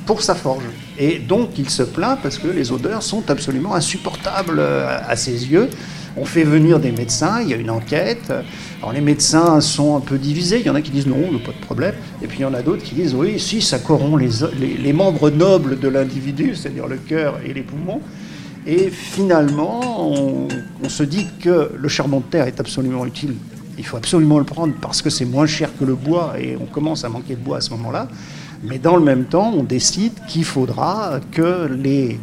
[0.10, 0.64] pour sa forge.
[0.98, 5.52] Et donc il se plaint parce que les odeurs sont absolument insupportables euh, à ses
[5.52, 5.70] yeux.
[6.18, 8.32] On fait venir des médecins, il y a une enquête.
[8.80, 11.52] Alors les médecins sont un peu divisés, il y en a qui disent non, pas
[11.52, 11.94] de problème.
[12.22, 14.94] Et puis il y en a d'autres qui disent oui, si, ça corrompt les, les,
[14.94, 18.02] membres nobles de l'individu, c'est-à-dire le cœur et les poumons.
[18.66, 20.48] Et finalement, on,
[20.84, 23.36] on, se dit que le charbon de terre est absolument utile.
[23.78, 26.66] Il faut absolument le prendre parce que c'est moins cher que le bois et on
[26.66, 28.10] commence à manquer de bois à ce moment-là.
[28.64, 32.20] Mais dans le même temps, on décide qu'il faudra que les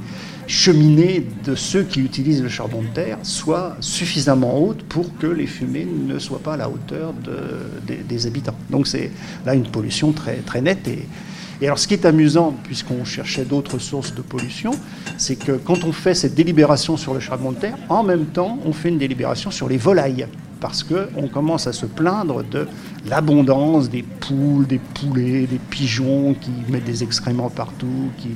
[0.47, 5.47] cheminées de ceux qui utilisent le charbon de terre soient suffisamment hautes pour que les
[5.47, 7.13] fumées ne soient pas à la hauteur
[7.87, 8.57] des, habitants.
[8.71, 9.11] Donc c'est
[9.45, 10.87] là une pollution très, très nette.
[10.89, 11.07] Et,
[11.61, 14.73] et alors ce qui est amusant, puisqu'on cherchait d'autres sources de pollution,
[15.17, 18.59] c'est que quand on fait cette délibération sur le charbon de terre, en même temps,
[18.65, 20.27] on fait une délibération sur les volailles
[20.61, 22.67] parce qu'on commence à se plaindre de
[23.09, 28.29] l'abondance des poules, des poulets, des pigeons qui mettent des excréments partout, qui,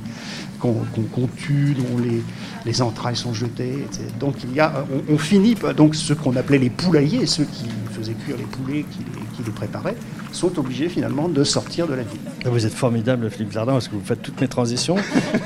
[0.61, 2.21] qu'on tue, dont les,
[2.65, 3.85] les, entrailles sont jetées.
[4.19, 8.13] Donc il y a, on, finit, donc ceux qu'on appelait les poulaillers, ceux qui faisaient
[8.13, 9.95] cuire les poulets, qui les, qui les, préparaient,
[10.31, 12.19] sont obligés finalement de sortir de la ville.
[12.45, 14.95] Vous êtes formidable, Philippe Jardin, parce que vous faites toutes mes transitions.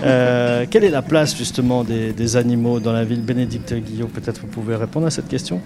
[0.03, 3.21] Euh, quelle est la place justement des, des animaux dans la ville?
[3.21, 5.61] Bénédicte Guillaume, peut-être vous pouvez répondre à cette question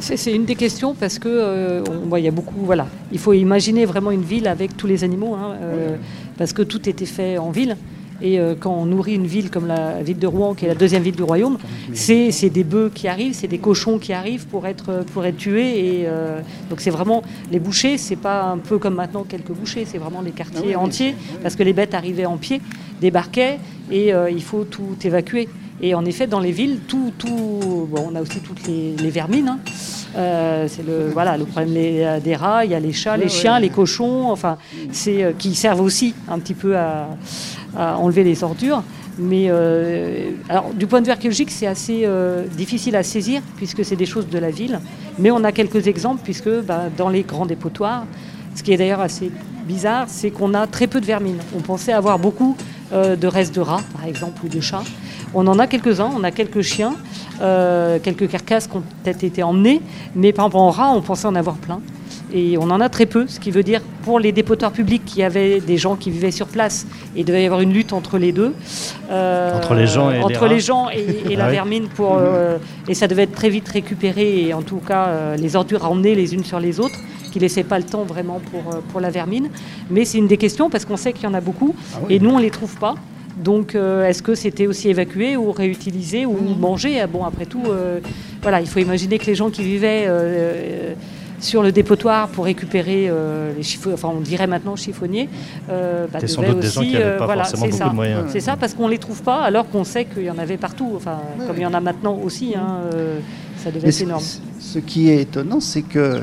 [0.00, 2.60] c'est une des questions parce que euh, on, il y a beaucoup.
[2.64, 5.96] Voilà, il faut imaginer vraiment une ville avec tous les animaux, hein, euh,
[6.38, 7.76] parce que tout était fait en ville.
[8.22, 10.74] Et euh, quand on nourrit une ville comme la ville de Rouen, qui est la
[10.74, 11.58] deuxième ville du royaume,
[11.92, 15.78] c'est des bœufs qui arrivent, c'est des cochons qui arrivent pour être, pour être tués.
[15.78, 19.84] Et, euh, donc c'est vraiment les bouchers, c'est pas un peu comme maintenant quelques bouchers,
[19.84, 22.60] c'est vraiment les quartiers ah entiers, parce que les bêtes arrivaient en pied,
[23.00, 23.58] débarquaient,
[23.90, 25.48] et euh, il faut tout évacuer.
[25.82, 29.48] Et en effet, dans les villes, tout, tout bon, on a aussi toutes les, vermines.
[29.48, 29.58] Hein.
[30.68, 33.70] c'est le voilà le problème des rats, il y a les chats, les chiens, les
[33.70, 34.56] cochons, enfin
[34.92, 37.08] c'est qui servent aussi un petit peu à,
[37.76, 38.82] à enlever les ordures.
[39.18, 43.84] Mais euh, alors, du point de vue archéologique, c'est assez euh, difficile à saisir puisque
[43.84, 44.80] c'est des choses de la ville.
[45.18, 48.06] Mais on a quelques exemples puisque bah, dans les grands dépotoirs,
[48.54, 49.30] ce qui est d'ailleurs assez
[49.66, 51.38] bizarre, c'est qu'on a très peu de vermines.
[51.56, 52.56] On pensait avoir beaucoup
[52.92, 54.82] euh, de restes de rats, par exemple, ou de chats.
[55.32, 56.94] On en a quelques-uns, on a quelques chiens,
[57.40, 59.80] quelques carcasses qui ont peut-être été emmenées,
[60.14, 61.80] mais par exemple en rats, on pensait en avoir plein.
[62.34, 65.20] Et on en a très peu, ce qui veut dire pour les dépotoirs publics, qu'il
[65.20, 67.92] y avait des gens qui vivaient sur place, et il devait y avoir une lutte
[67.92, 68.52] entre les deux.
[69.08, 72.94] Euh, entre les gens et, entre les, gens et, la ah vermine, pour, euh, et
[72.94, 76.34] ça devait être très vite récupéré, et en tout cas euh, les ordures ramenées les
[76.34, 76.98] unes sur les autres,
[77.30, 79.48] qui ne laissaient pas le temps vraiment pour, pour la vermine.
[79.88, 82.18] Mais c'est une des questions, parce qu'on sait qu'il y en a beaucoup, ah et
[82.18, 82.96] nous on ne les trouve pas.
[83.36, 87.00] Donc, est-ce que c'était aussi évacué ou réutilisé ou mangé?
[87.00, 87.64] Ah Bon, après tout,
[88.42, 90.06] voilà, il faut imaginer que les gens qui vivaient
[91.44, 95.28] sur le dépotoir pour récupérer euh, les chiffonniers, enfin on dirait maintenant chiffonniers.
[95.68, 97.88] Euh, bah, sans doute des gens qui n'avaient euh, pas voilà, forcément beaucoup ça.
[97.88, 98.24] de moyens.
[98.30, 100.56] C'est ça, parce qu'on ne les trouve pas, alors qu'on sait qu'il y en avait
[100.56, 102.54] partout, enfin, comme il y en a maintenant aussi.
[102.56, 102.80] Hein,
[103.58, 104.22] ça devait être énorme.
[104.60, 106.22] Ce qui est étonnant, c'est que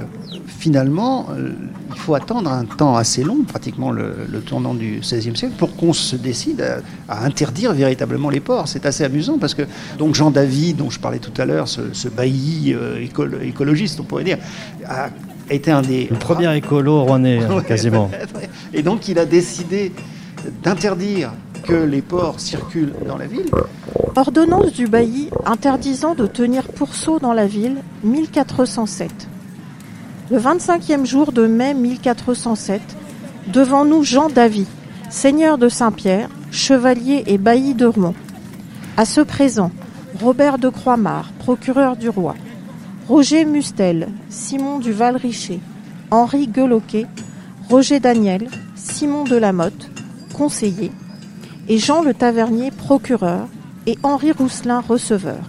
[0.61, 1.49] finalement, euh,
[1.89, 4.13] il faut attendre un temps assez long, pratiquement le,
[4.45, 6.63] tournant du XVIe siècle, pour qu'on se décide
[7.09, 8.67] à, interdire véritablement les ports.
[8.67, 9.63] C'est assez amusant parce que
[9.97, 13.03] donc Jean David, dont je parlais tout à l'heure, ce, bailli euh,
[13.43, 14.37] écologiste, on pourrait dire,
[14.87, 15.09] a
[15.49, 16.07] été un des...
[16.11, 18.11] Le premier écolo rouennais, quasiment.
[18.71, 19.91] Et donc il a décidé
[20.63, 21.31] d'interdire
[21.63, 23.49] que les porcs circulent dans la ville.
[24.15, 29.30] Ordonnance du bailli interdisant de tenir pourceau dans la ville, 1407.
[30.31, 32.81] Le 25e jour de mai 1407,
[33.47, 34.65] devant nous Jean Davy,
[35.09, 38.13] seigneur de Saint-Pierre, chevalier et bailli de Rouen.
[38.95, 39.71] À ce présent,
[40.21, 42.35] Robert de Croixmar, procureur du roi,
[43.09, 45.59] Roger Mustel, Simon du Val-Richer,
[46.11, 47.07] Henri Gueloquet,
[47.69, 49.91] Roger Daniel, Simon de Lamotte,
[50.33, 50.93] conseiller,
[51.67, 53.49] et Jean le Tavernier, procureur,
[53.85, 55.43] et Henri Rousselin, receveur.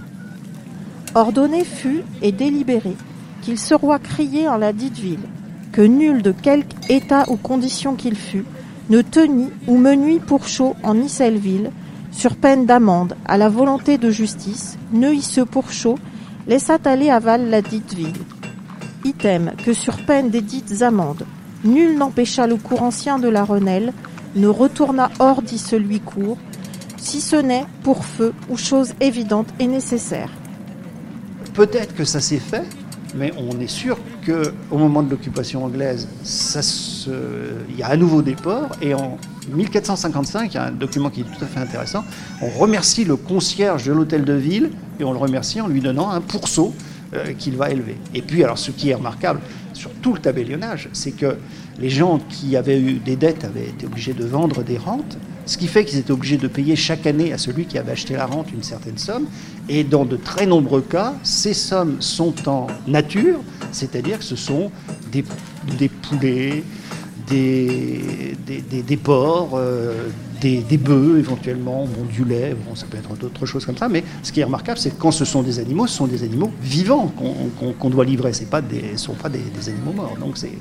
[1.15, 2.97] Ordonné fut et délibéré
[3.43, 5.29] qu'il se roi crié en la dite ville,
[5.73, 8.45] que nul de quelque état ou condition qu'il fût,
[8.89, 11.71] ne tenit ou menuit pour chaud en Isselleville,
[12.11, 15.99] sur peine d'amende, à la volonté de justice, ne y se pour chaud,
[16.47, 18.13] laissa aller à Val la dite ville.
[19.05, 21.27] Item, que sur peine des dites amendes,
[21.65, 23.93] nul n'empêcha le cours ancien de la Renelle,
[24.37, 26.39] ne retourna hors dit celui court,
[26.97, 30.31] si ce n'est pour feu ou chose évidente et nécessaire.
[31.55, 32.65] Peut-être que ça s'est fait,
[33.15, 36.09] mais on est sûr qu'au moment de l'occupation anglaise,
[37.69, 39.19] il y a à nouveau des ports, et en
[39.53, 42.05] 1455, il y a un document qui est tout à fait intéressant,
[42.41, 44.71] on remercie le concierge de l'hôtel de ville,
[45.01, 46.75] et on le remercie en lui donnant un pourceau
[47.15, 47.97] euh, qu'il va élever.
[48.15, 49.41] Et puis, alors ce qui est remarquable
[49.75, 51.37] sur tout le tabellionnage, c'est que
[51.79, 55.59] les gens qui avaient eu des dettes avaient été obligés de vendre des rentes, ce
[55.59, 58.27] qui fait qu'ils étaient obligés de payer chaque année à celui qui avait acheté la
[58.27, 59.27] rente une certaine somme.
[59.69, 63.41] Et dans de très nombreux cas, ces sommes sont en nature,
[63.73, 64.71] c'est-à-dire que ce sont
[65.11, 65.23] des,
[65.89, 66.63] poulets,
[67.29, 70.09] des, des, porcs, euh,
[70.43, 73.89] des, bœufs éventuellement, bon, du lait, bon, ça peut être d'autres choses comme ça.
[73.89, 76.23] Mais ce qui est remarquable, c'est que quand ce sont des animaux, ce sont des
[76.25, 77.13] animaux vivants
[77.79, 78.33] qu'on doit livrer.
[78.33, 80.17] Ce ne sont pas des, animaux morts.
[80.19, 80.53] Donc c'est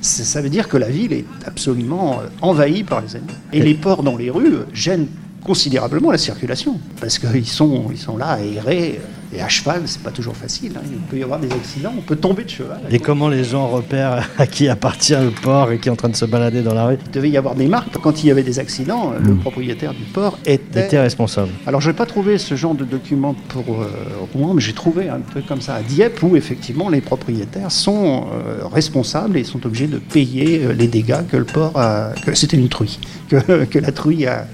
[0.00, 3.32] ça veut dire que la ville est absolument envahie par les animaux.
[3.52, 5.08] Et les porcs dans les rues gênent
[5.42, 6.78] considérablement la circulation.
[7.00, 9.00] Parce qu'ils sont, ils sont là errer.
[9.34, 10.72] Et à cheval, c'est pas toujours facile.
[10.76, 10.82] Hein.
[10.90, 12.80] Il peut y avoir des accidents, on peut tomber de cheval.
[12.90, 16.08] Et comment les gens repèrent à qui appartient le port et qui est en train
[16.08, 16.96] de se balader dans la rue?
[17.06, 17.98] Il devait y avoir des marques.
[17.98, 19.38] Quand il y avait des accidents, le hmm.
[19.40, 20.86] propriétaire du port était...
[20.86, 21.50] était responsable.
[21.66, 23.88] Alors je n'ai pas trouvé ce genre de document pour euh,
[24.32, 28.26] Rouen, mais j'ai trouvé un truc comme ça à Dieppe où effectivement les propriétaires sont
[28.32, 32.12] euh, responsables et sont obligés de payer euh, les dégâts que le port a...
[32.24, 34.46] que c'était une truie, que, que la truie a,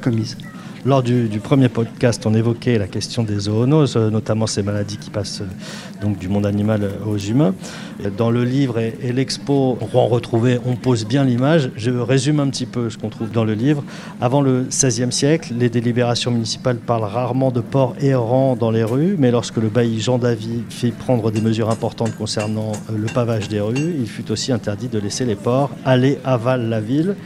[0.00, 0.36] commise.
[0.86, 5.10] Lors du, premier podcast, on évoquait la question des zoonoses, euh, notamment ces maladies qui
[5.10, 7.52] passent euh, donc du monde animal aux humains.
[8.16, 11.72] Dans le livre et, l'expo retrouvé, on pose bien l'image.
[11.74, 13.82] Je résume un petit peu ce qu'on trouve dans le livre.
[14.20, 19.16] Avant le XVIe siècle, les délibérations municipales parlent rarement de porcs errants dans les rues,
[19.18, 23.48] mais lorsque le bailli Jean Davy fit prendre des mesures importantes concernant euh, le pavage
[23.48, 27.16] des rues, il fut aussi interdit de laisser les porcs aller aval la ville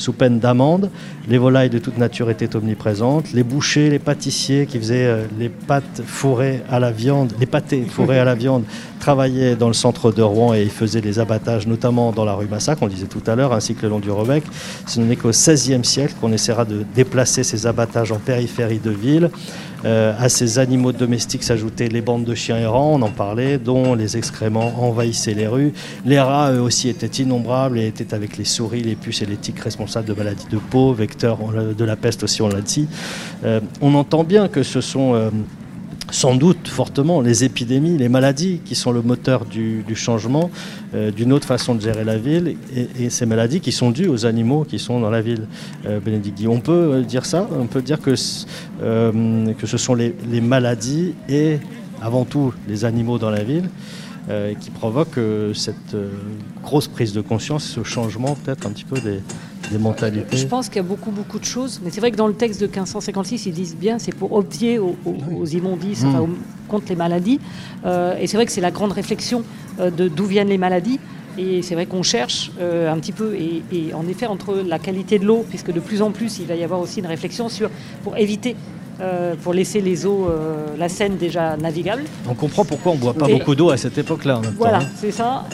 [0.00, 0.90] sous peine d'amende.
[1.28, 3.32] Les volailles de toute nature étaient omniprésentes.
[3.32, 7.82] Les bouchers, les pâtissiers qui faisaient euh, les pâtes fourrées à la viande, les pâtés
[7.82, 8.64] fourrés à la viande,
[9.00, 12.78] travaillaient dans le centre de Rouen et faisaient des abattages, notamment dans la rue Massac,
[12.80, 14.44] on disait tout à l'heure, ainsi que le long du Rebec.
[14.86, 19.30] Ce n'est qu'au XVIe siècle qu'on essaiera de déplacer ces abattages en périphérie de ville.
[19.86, 23.94] Euh, à ces animaux domestiques s'ajoutaient les bandes de chiens errants, on en parlait, dont
[23.94, 25.72] les excréments envahissaient les rues.
[26.04, 29.38] Les rats, eux aussi, étaient innombrables et étaient avec les souris, les puces et les
[29.38, 31.38] tiques responsables de maladies de peau, vecteurs
[31.76, 32.88] de la peste aussi, on l'a dit.
[33.44, 35.30] Euh, on entend bien que ce sont euh,
[36.10, 40.50] sans doute fortement les épidémies, les maladies qui sont le moteur du, changement,
[40.94, 42.56] euh, d'une autre façon de gérer la ville,
[42.98, 45.46] et, ces maladies qui sont dues aux animaux qui sont dans la ville.
[45.86, 47.48] Euh, Bénédicte on peut euh, dire ça?
[47.58, 48.46] On peut dire que, ce
[49.76, 51.58] sont les, maladies et
[52.02, 53.68] avant tout les animaux dans la ville
[54.60, 55.20] qui provoquent
[55.54, 55.96] cette
[56.62, 59.20] grosse prise de conscience, ce changement peut-être un petit peu des,
[59.78, 61.80] mentalités Je pense qu'il y a beaucoup, beaucoup de choses.
[61.84, 64.78] Mais c'est vrai que dans le texte de 1556, ils disent bien c'est pour obvier
[64.78, 64.96] aux,
[65.46, 66.28] immondices, mmh.
[66.68, 67.40] contre les maladies.
[67.84, 69.44] Euh, et c'est vrai que c'est la grande réflexion
[69.78, 70.98] euh, de d'où viennent les maladies.
[71.38, 75.18] Et c'est vrai qu'on cherche euh, un petit peu, et, en effet, entre la qualité
[75.18, 77.70] de l'eau, puisque de plus en plus, il va y avoir aussi une réflexion sur,
[78.02, 78.56] pour éviter
[79.42, 80.28] pour laisser les eaux,
[80.78, 82.04] la Seine déjà navigable.
[82.28, 84.40] On comprend pourquoi on ne boit pas beaucoup d'eau à cette époque-là.
[84.58, 84.88] Voilà, hein.
[84.96, 85.44] c'est ça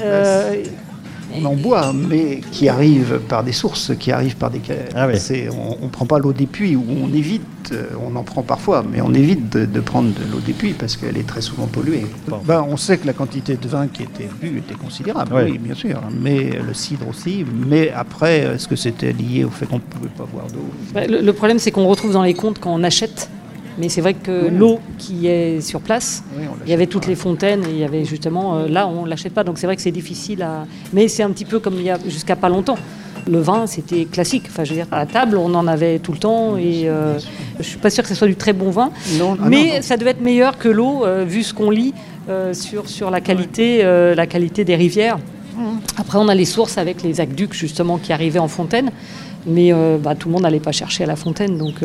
[1.35, 4.61] on en boit, mais qui arrive par des sources, qui arrivent par des.
[4.95, 5.09] Ah
[5.53, 8.85] on ne prend pas l'eau des puits, ou on évite, euh, on en prend parfois,
[8.89, 12.07] mais on évite de, prendre de l'eau des puits parce qu'elle est très souvent polluée.
[12.45, 15.75] Ben, on sait que la quantité de vin qui était bu était considérable, oui, bien
[15.75, 17.45] sûr, mais le cidre aussi.
[17.69, 20.65] Mais après, est-ce que c'était lié au fait qu'on ne pouvait pas boire d'eau?
[20.95, 23.31] Ben, le, problème, c'est qu'on retrouve dans les comptes quand on achète
[23.79, 26.25] mais c'est vrai que l'eau qui est sur place,
[26.65, 29.11] il y avait toutes les fontaines et il y avait justement, euh, là on ne
[29.11, 30.67] l'achète pas, donc c'est vrai que c'est difficile à...
[30.93, 32.79] Mais c'est un petit peu comme il y a jusqu'à pas longtemps.
[33.29, 34.45] Le vin, c'était classique.
[34.47, 37.19] Enfin, je veux dire, à table, on en avait tout le temps et euh,
[37.59, 40.11] je suis pas sûre que ce soit du très bon vin, ah mais ça devait
[40.11, 41.93] être meilleur que l'eau, euh, vu ce qu'on lit
[42.53, 45.19] sur, sur la qualité, la qualité des rivières.
[45.57, 45.61] Mmh.
[45.97, 48.91] Après, on a les sources avec les aqueducs justement qui arrivaient en fontaine,
[49.47, 51.77] mais bah, tout le monde n'allait pas chercher à la fontaine, donc.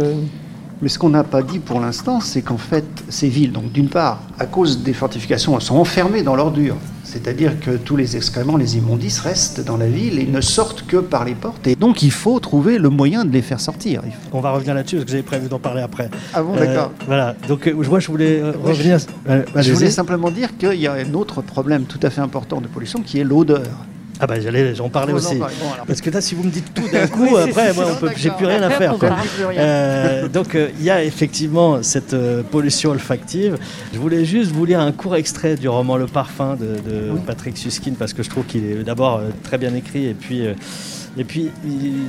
[0.81, 3.89] Mais ce qu'on n'a pas dit pour l'instant, c'est qu'en fait, ces villes, donc d'une
[3.89, 6.75] part, à cause des fortifications, elles sont enfermées dans l'ordure.
[7.03, 10.97] C'est-à-dire que tous les excréments, les immondices restent dans la ville et ne sortent que
[10.97, 11.67] par les portes.
[11.67, 14.01] Et donc il faut trouver le moyen de les faire sortir.
[14.31, 16.09] On va revenir là-dessus parce que j'avais prévu d'en parler après.
[16.33, 16.91] Ah bon, d'accord.
[17.01, 17.35] Euh, voilà.
[17.49, 18.97] Donc euh, moi je voulais euh, revenir.
[19.55, 22.67] je voulais simplement dire qu'il y a un autre problème tout à fait important de
[22.67, 23.67] pollution qui est l'odeur.
[24.23, 25.39] Ah bah j'allais, j'en parlais aussi.
[25.87, 28.61] Parce que là, si vous me dites tout d'un coup, après, moi, j'ai plus rien
[28.61, 28.95] à faire.
[29.57, 33.57] Euh, donc euh, il y a effectivement cette euh, pollution olfactive.
[33.91, 37.93] Je voulais juste vous lire un court extrait du roman Le Parfum de, Patrick Suskin
[37.97, 40.43] parce que je trouve qu'il est d'abord très bien écrit et puis
[41.17, 41.49] et puis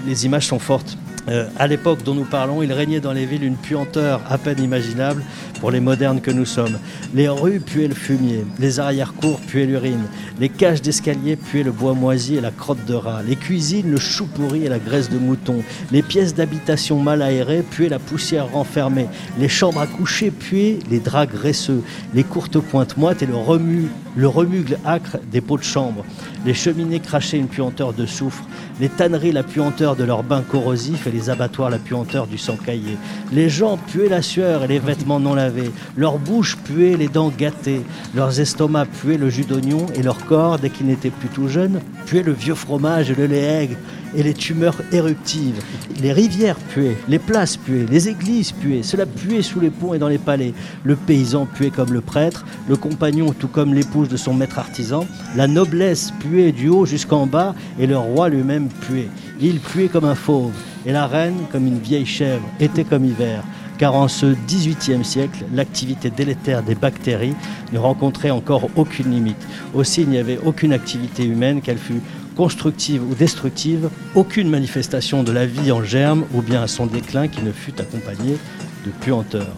[0.07, 0.99] les images sont fortes.
[1.29, 4.61] Euh, à l'époque dont nous parlons, il régnait dans les villes une puanteur à peine
[4.61, 5.23] imaginable
[5.61, 6.79] pour les modernes que nous sommes.
[7.15, 10.05] Les rues puaient le fumier, les arrière-cours puaient l'urine,
[10.41, 13.99] les cages d'escalier puaient le bois moisi et la crotte de rat, les cuisines le
[13.99, 18.51] chou pourri et la graisse de mouton, les pièces d'habitation mal aérées puaient la poussière
[18.51, 19.07] renfermée,
[19.39, 21.83] les chambres à coucher puaient les draps graisseux,
[22.15, 26.05] les courtes pointes moites et le remugle acre des pots de chambre,
[26.45, 28.43] les cheminées crachaient une puanteur de soufre,
[28.81, 32.97] les tanneries la puanteur de leurs bains corrosifs les abattoirs la puanteur du sang caillé.
[33.33, 35.71] Les gens puaient la sueur et les vêtements non lavés.
[35.97, 37.83] Leurs bouches puaient les dents gâtées.
[38.15, 41.81] Leurs estomacs puaient le jus d'oignon et leur corps, dès qu'ils n'étaient plus tout jeunes,
[42.07, 43.71] puaient le vieux fromage et le lait
[44.15, 45.63] et les tumeurs éruptives.
[46.01, 49.99] Les rivières puaient, les places puaient, les églises puaient, cela puait sous les ponts et
[49.99, 50.55] dans les palais.
[50.85, 55.07] Le paysan puait comme le prêtre, le compagnon tout comme l'épouse de son maître artisan,
[55.37, 59.09] la noblesse puait du haut jusqu'en bas et le roi lui-même puait.
[59.41, 60.53] Il puait comme un fauve
[60.87, 63.43] et la reine comme une vieille chèvre, été comme hiver
[63.83, 67.35] car en ce XVIIIe siècle, l'activité délétère des bactéries
[67.73, 69.45] ne rencontrait encore aucune limite.
[69.75, 72.01] Aussi, il n'y avait aucune activité humaine, qu'elle fût
[72.37, 77.27] constructive ou destructive, aucune manifestation de la vie en germe ou bien à son déclin
[77.27, 78.39] qui ne fût accompagnée
[78.87, 79.49] de puanteur.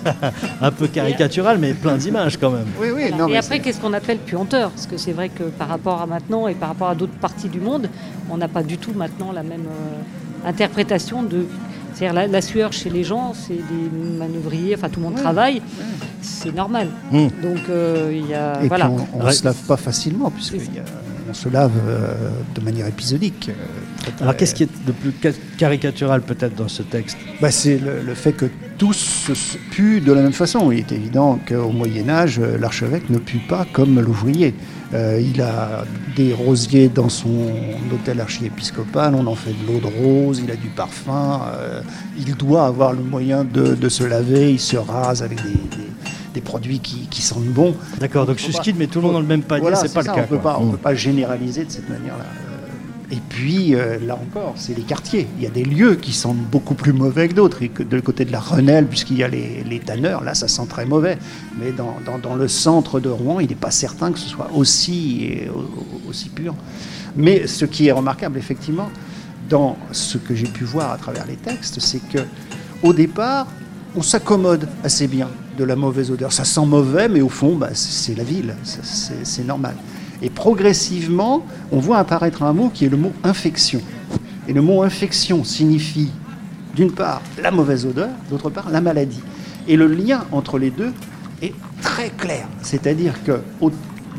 [0.62, 2.68] un peu caricatural, mais plein d'images quand même.
[2.80, 4.70] Oui, oui, et après, qu'est-ce qu'on appelle puanteur?
[4.70, 7.50] Parce que c'est vrai que par rapport à maintenant et par rapport à d'autres parties
[7.50, 7.90] du monde,
[8.30, 10.02] on n'a pas du tout maintenant la même euh,
[10.44, 11.46] interprétation de.
[11.94, 15.60] C'est-à-dire la, sueur chez les gens, c'est des manœuvriers, enfin tout le monde travaille,
[16.22, 16.88] c'est normal.
[17.10, 17.26] Hmm.
[17.42, 18.62] Donc euh, il y a.
[18.62, 18.90] Et voilà.
[19.14, 20.84] on ne se lave pas facilement, puisqu'il y a
[21.28, 23.50] on se lave euh, de manière épisodique.
[23.50, 25.12] Euh, Alors qu'est-ce qui est de plus
[25.58, 27.18] caricatural peut-être dans ce texte?
[27.40, 28.46] Bah, C'est le, fait que
[28.78, 30.72] tous se puent de la même façon.
[30.72, 34.54] Il est évident qu'au Moyen Âge, euh, l'archevêque ne pue pas comme l'ouvrier.
[34.92, 35.84] il a
[36.16, 37.50] des rosiers dans son
[37.92, 41.42] hôtel archiépiscopal, on en fait de l'eau de rose, il a du parfum,
[42.16, 45.87] il doit avoir le moyen de, se laver, il se rase avec des des
[46.40, 47.74] produits qui, sentent bon.
[47.98, 50.24] D'accord, donc Suskid met tout le monde dans le même panier, c'est pas le cas.
[50.24, 50.70] On peut mm.
[50.72, 52.24] peut pas généraliser de cette manière-là.
[52.24, 55.26] Euh, et puis, euh, là encore, c'est les quartiers.
[55.38, 57.62] Il y a des lieux qui sentent beaucoup plus mauvais que d'autres.
[57.62, 60.48] Et que de côté de la Renelle, puisqu'il y a les, les, tanneurs, là, ça
[60.48, 61.18] sent très mauvais.
[61.58, 65.30] Mais dans, dans, le centre de Rouen, il n'est pas certain que ce soit aussi,
[66.08, 66.54] aussi pur.
[67.16, 68.90] Mais ce qui est remarquable, effectivement,
[69.48, 72.18] dans ce que j'ai pu voir à travers les textes, c'est que
[72.82, 73.46] au départ,
[73.98, 75.28] on s'accommode assez bien
[75.58, 76.32] de la mauvaise odeur.
[76.32, 79.74] Ça sent mauvais, mais au fond, bah, c'est la ville, c'est normal.
[80.22, 83.80] Et progressivement, on voit apparaître un mot qui est le mot infection.
[84.46, 86.12] Et le mot infection signifie,
[86.76, 89.20] d'une part, la mauvaise odeur, d'autre part, la maladie.
[89.66, 90.92] Et le lien entre les deux
[91.42, 92.46] est très clair.
[92.62, 93.40] C'est-à-dire que,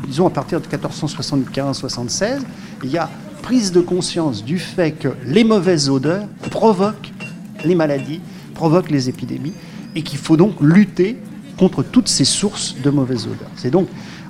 [0.06, 2.40] disons, à partir de 1475-76,
[2.84, 3.08] il y a
[3.40, 7.12] prise de conscience du fait que les mauvaises odeurs provoquent
[7.64, 8.20] les maladies,
[8.54, 9.54] provoquent les épidémies,
[9.94, 11.16] et qu'il faut donc lutter
[11.56, 13.50] contre toutes ces sources de mauvaises odeurs.
[13.56, 13.88] C'est donc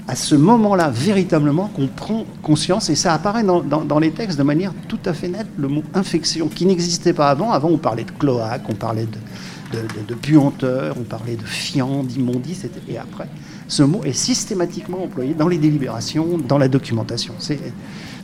[0.09, 4.73] à ce moment-là, véritablement, qu'on prend conscience, et ça apparaît dans, les textes de manière
[4.89, 7.53] tout à fait nette, le mot infection, qui n'existait pas avant.
[7.53, 12.67] Avant, on parlait de cloaque, on parlait de, de, puanteur, on parlait de fiant, d'immondice,
[12.89, 13.29] et après,
[13.71, 17.35] ce mot est systématiquement employé dans les délibérations, dans la documentation.
[17.39, 17.59] C'est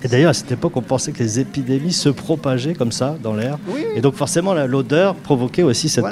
[0.04, 3.34] et d'ailleurs, à cette époque, on pensait que les épidémies se propageaient comme ça dans
[3.34, 3.58] l'air.
[3.94, 6.04] Et donc forcément, l'odeur provoquait aussi cette,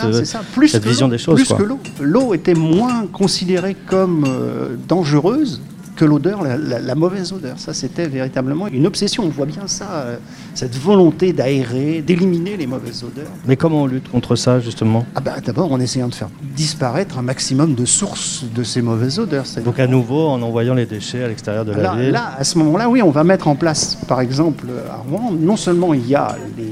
[0.83, 1.37] vision des choses.
[1.37, 1.79] Plus que l'eau.
[2.01, 5.61] L'eau était moins considérée comme euh, dangereuse
[5.97, 7.59] que l'odeur, la, mauvaise odeur.
[7.59, 9.25] Ça, c'était véritablement une obsession.
[9.25, 10.17] On voit bien ça, euh,
[10.55, 13.31] cette volonté d'aérer, d'éliminer les mauvaises odeurs.
[13.47, 15.07] Mais comment on lutte contre ça, justement?
[15.15, 19.19] Ah bah, D'abord, en essayant de faire disparaître un maximum de sources de ces mauvaises
[19.19, 19.45] odeurs.
[19.65, 22.59] Donc, à nouveau, en envoyant les déchets à l'extérieur de la ville Là, à ce
[22.59, 26.15] moment-là, oui, on va mettre en place, par exemple, à Rouen, non seulement il y
[26.15, 26.65] a les,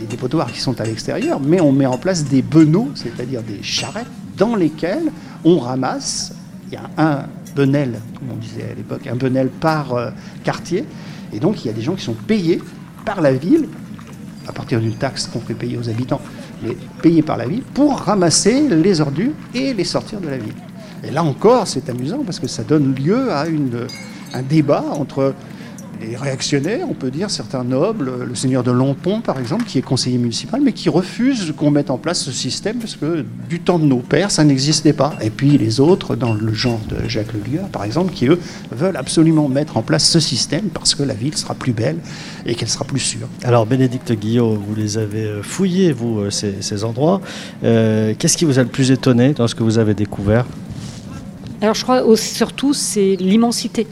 [0.00, 3.62] les dépotoirs qui sont à l'extérieur, mais on met en place des benoît, c'est-à-dire des
[3.62, 4.06] charrettes,
[4.36, 5.10] dans lesquelles
[5.44, 6.32] on ramasse.
[6.70, 7.24] Il y a un
[7.58, 10.10] benel, comme on disait à l'époque, un benel par euh,
[10.44, 10.84] quartier.
[11.32, 12.62] Et donc, il y a des gens qui sont payés
[13.04, 13.68] par la ville,
[14.46, 16.20] à partir d'une taxe qu'on fait payer aux habitants,
[16.62, 20.54] mais payés par la ville, pour ramasser les ordures et les sortir de la ville.
[21.02, 23.86] Et là encore, c'est amusant parce que ça donne lieu à une,
[24.34, 25.34] un débat entre
[26.00, 29.82] les réactionnaires, on peut dire, certains nobles, le seigneur de Longpont par exemple, qui est
[29.82, 33.78] conseiller municipal, mais qui refuse qu'on mette en place ce système parce que du temps
[33.78, 35.14] de nos pères, ça n'existait pas.
[35.20, 38.38] Et puis les autres, dans le genre de Jacques Lelieu par exemple, qui eux
[38.70, 41.98] veulent absolument mettre en place ce système parce que la ville sera plus belle
[42.46, 43.28] et qu'elle sera plus sûre.
[43.44, 47.20] Alors Bénédicte Guillot, vous les avez euh, fouillés, vous, euh, ces, endroits.
[47.64, 50.46] Euh, qu'est-ce qui vous a le plus étonné dans ce que vous avez découvert?
[51.60, 53.86] Alors je crois surtout c'est l'immensité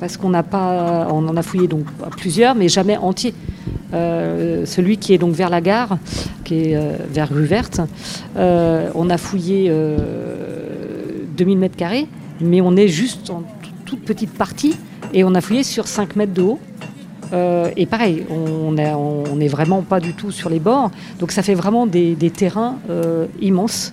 [0.00, 1.84] parce qu'on n'a pas, on en a fouillé donc
[2.16, 3.34] plusieurs, mais jamais entier.
[3.94, 5.98] Euh, celui qui est donc vers la gare,
[6.44, 7.80] qui est euh, vers rue verte,
[8.36, 9.72] euh, on a fouillé
[11.36, 12.06] 2000 mètres carrés,
[12.40, 13.42] mais on est juste en
[13.84, 14.76] toute petite partie
[15.12, 16.58] et on a fouillé sur 5 mètres de haut.
[17.76, 20.90] et pareil, on n'est vraiment pas du tout sur les bords,
[21.20, 22.76] donc ça fait vraiment des, des terrains
[23.40, 23.92] immenses.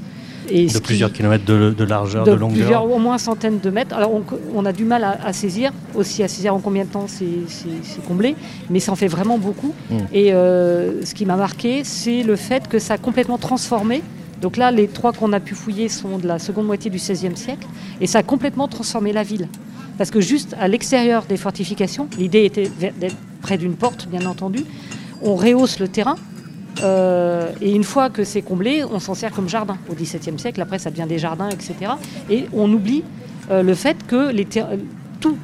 [0.49, 3.95] Et de plusieurs kilomètres de, largeur, de, de longueur plusieurs, Au moins centaines de mètres.
[3.95, 4.11] Alors
[4.53, 8.35] on, a du mal à, saisir, aussi à saisir en combien de temps c'est comblé,
[8.69, 9.73] mais ça en fait vraiment beaucoup.
[9.89, 9.99] Hmm.
[10.13, 14.01] Et ce qui m'a marqué, c'est le fait que ça a complètement transformé
[14.43, 17.37] donc là, les trois qu'on a pu fouiller sont de la seconde moitié du XVIe
[17.37, 17.65] siècle,
[18.01, 19.47] et ça a complètement transformé la ville.
[19.97, 22.69] Parce que juste à l'extérieur des fortifications, l'idée était
[22.99, 24.65] d'être près d'une porte, bien entendu,
[25.21, 26.17] on rehausse le terrain,
[26.81, 29.77] euh, et une fois que c'est comblé, on s'en sert comme jardin.
[29.89, 31.93] Au XVIIe siècle, après, ça devient des jardins, etc.
[32.29, 33.03] Et on oublie
[33.51, 34.31] euh, le fait que
[35.19, 35.37] tout,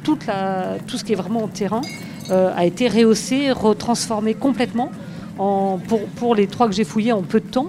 [0.88, 1.82] ce qui est vraiment au terrain
[2.30, 4.90] euh, a été rehaussé, retransformé complètement
[5.38, 7.68] en, pour, pour, les trois que j'ai fouillés en peu de temps.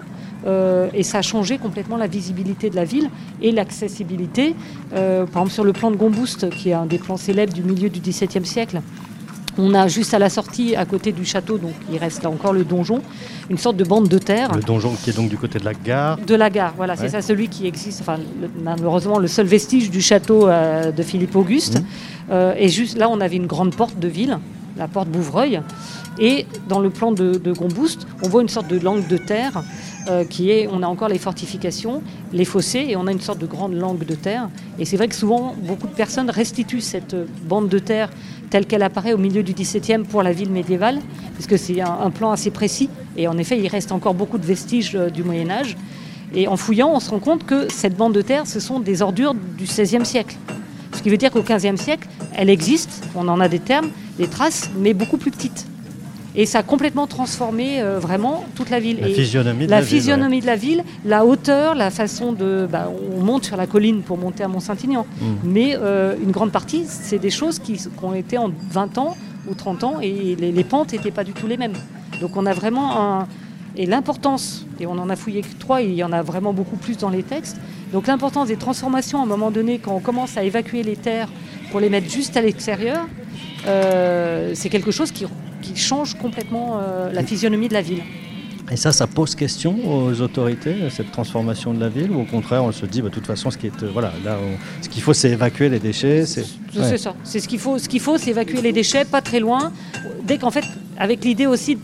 [0.96, 3.12] Et ça a changé complètement la visibilité de la ville
[3.44, 4.56] et l'accessibilité.
[4.90, 7.90] Par exemple, sur le plan de Gomboust, qui est un des plans célèbres du milieu
[7.90, 8.82] du XVIIe siècle,
[9.62, 12.54] on a juste à la sortie, à côté du château, donc il reste là encore
[12.54, 13.02] le donjon,
[13.50, 14.52] une sorte de bande de terre.
[14.54, 16.18] Le donjon qui est donc du côté de la gare.
[16.18, 18.18] De la gare, voilà, c'est ça, celui qui existe, enfin,
[18.64, 21.80] malheureusement, le seul vestige du château euh, de Philippe Auguste.
[22.30, 22.34] Mmh.
[22.58, 24.40] et juste là, on avait une grande porte de ville,
[24.78, 25.62] la porte Bouvreuil.
[26.20, 29.64] Et dans le plan de, de Gomboust, on voit une sorte de langue de terre
[30.10, 32.02] euh, qui est, on a encore les fortifications,
[32.34, 34.50] les fossés, et on a une sorte de grande langue de terre.
[34.80, 37.16] Et c'est vrai que souvent, beaucoup de personnes restituent cette
[37.48, 38.10] bande de terre
[38.52, 41.00] telle qu'elle apparaît au milieu du XVIIe pour la ville médiévale,
[41.34, 42.90] puisque c'est un, plan assez précis.
[43.18, 45.76] Et en effet, il reste encore beaucoup de vestiges euh, du Moyen Âge.
[46.36, 49.02] Et en fouillant, on se rend compte que cette bande de terre, ce sont des
[49.02, 50.36] ordures du XVIe siècle.
[50.94, 54.28] Ce qui veut dire qu'au XVe siècle, elle existe, on en a des termes, des
[54.28, 55.66] traces, mais beaucoup plus petites.
[56.36, 59.00] Et ça a complètement transformé euh, vraiment toute la ville.
[59.02, 62.68] La physionomie de la, la physionomie de la ville, la hauteur, la façon de.
[62.72, 65.06] Bah, on monte sur la colline pour monter à Mont-Saint-Aignan.
[65.20, 65.26] Mm.
[65.44, 69.18] Mais euh, une grande partie, c'est des choses qui, ont été en 20 ans
[69.50, 71.74] ou 30 ans et les, pentes n'étaient pas du tout les mêmes.
[72.22, 73.28] Donc on a vraiment un.
[73.78, 76.76] Et l'importance, et on en a fouillé que trois, il y en a vraiment beaucoup
[76.76, 77.58] plus dans les textes.
[77.94, 81.30] Donc l'importance des transformations à un moment donné, quand on commence à évacuer les terres
[81.72, 83.08] pour les mettre juste à l'extérieur,
[83.68, 85.26] euh, c'est quelque chose qui
[85.62, 88.02] qui change complètement euh, la physionomie de la ville.
[88.72, 92.64] Et ça, ça pose question aux autorités, cette transformation de la ville, ou au contraire,
[92.64, 94.38] on se dit, bah, de toute façon, ce qui est, euh, voilà, là,
[94.82, 96.26] ce qu'il faut, c'est évacuer les déchets.
[96.26, 96.46] C'est
[96.98, 97.16] ça.
[97.24, 97.78] C'est ce qu'il faut.
[97.78, 99.74] Ce qu'il faut, c'est évacuer les déchets, pas très loin.
[100.24, 100.66] Dès qu'en fait,
[100.98, 101.78] avec l'idée aussi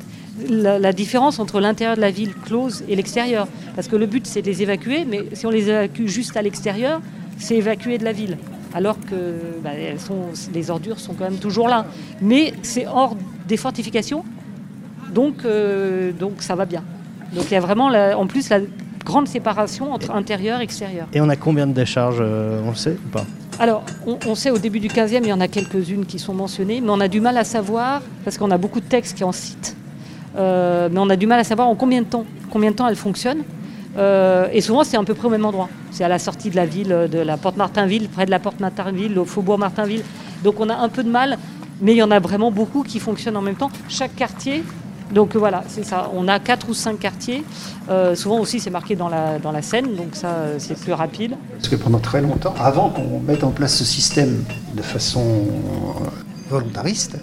[0.48, 4.26] la, la, différence entre l'intérieur de la ville close et l'extérieur, parce que le but,
[4.26, 7.02] c'est de les évacuer, mais si on les évacue juste à l'extérieur,
[7.38, 8.38] c'est évacuer de la ville
[8.74, 11.86] alors que bah, elles sont, les ordures sont quand même toujours là.
[12.22, 13.16] Mais c'est hors
[13.48, 14.24] des fortifications,
[15.14, 16.84] donc, euh, donc ça va bien.
[17.34, 18.60] Donc il y a vraiment en plus la
[19.08, 21.08] grande séparation entre intérieur et extérieur.
[21.14, 23.26] Et on a combien de décharges, euh, on le sait ou pas?
[23.60, 26.80] Alors, on, sait au début du 15e, il y en a quelques-unes qui sont mentionnées,
[26.80, 29.32] mais on a du mal à savoir, parce qu'on a beaucoup de textes qui en
[29.32, 29.76] citent,
[30.36, 32.88] euh, mais on a du mal à savoir en combien de temps, combien de temps
[32.88, 33.44] elles fonctionnent.
[33.98, 35.70] Euh, et souvent, c'est à peu près au même endroit.
[35.92, 38.60] C'est à la sortie de la ville, de la porte Martinville, près de la porte
[38.60, 40.04] Martinville, au faubourg Martinville.
[40.44, 41.38] Donc on a un peu de mal,
[41.82, 43.72] mais il y en a vraiment beaucoup qui fonctionnent en même temps.
[43.90, 44.64] Chaque quartier,
[45.12, 46.12] donc voilà, c'est ça.
[46.14, 47.44] On a quatre ou cinq quartiers.
[47.90, 51.36] Euh, souvent aussi, c'est marqué dans la, dans la Seine, donc ça, c'est plus rapide.
[51.54, 54.44] Parce que pendant très longtemps, avant qu'on mette en place ce système
[54.76, 55.48] de façon
[56.50, 57.18] volontariste,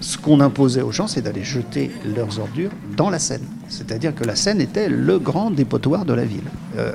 [0.00, 3.44] ce qu'on imposait aux gens, c'est d'aller jeter leurs ordures dans la Seine.
[3.68, 6.48] C'est-à-dire que la Seine était le grand dépotoir de la ville.
[6.78, 6.92] Euh,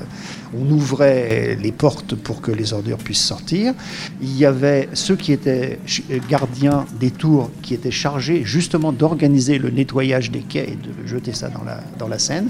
[0.57, 3.73] on ouvrait les portes pour que les ordures puissent sortir.
[4.21, 5.79] Il y avait ceux qui étaient
[6.29, 11.33] gardiens des tours qui étaient chargés justement d'organiser le nettoyage des quais et de jeter
[11.33, 11.49] ça
[11.99, 12.49] dans la Seine.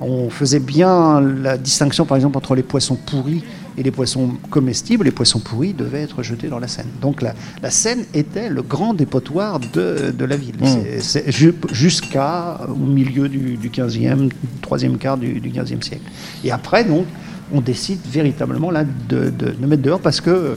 [0.00, 3.42] On faisait bien la distinction, par exemple, entre les poissons pourris
[3.78, 6.88] et les poissons comestibles, les poissons pourris devaient être jetés dans la Seine.
[7.00, 11.72] Donc la, la Seine était le grand dépotoir de, de la ville, mmh.
[11.72, 16.02] jusqu'à au milieu du, du 15e, troisième quart du, du 15e siècle.
[16.44, 17.06] Et après, donc,
[17.52, 20.56] on décide véritablement là de, de, de mettre dehors parce que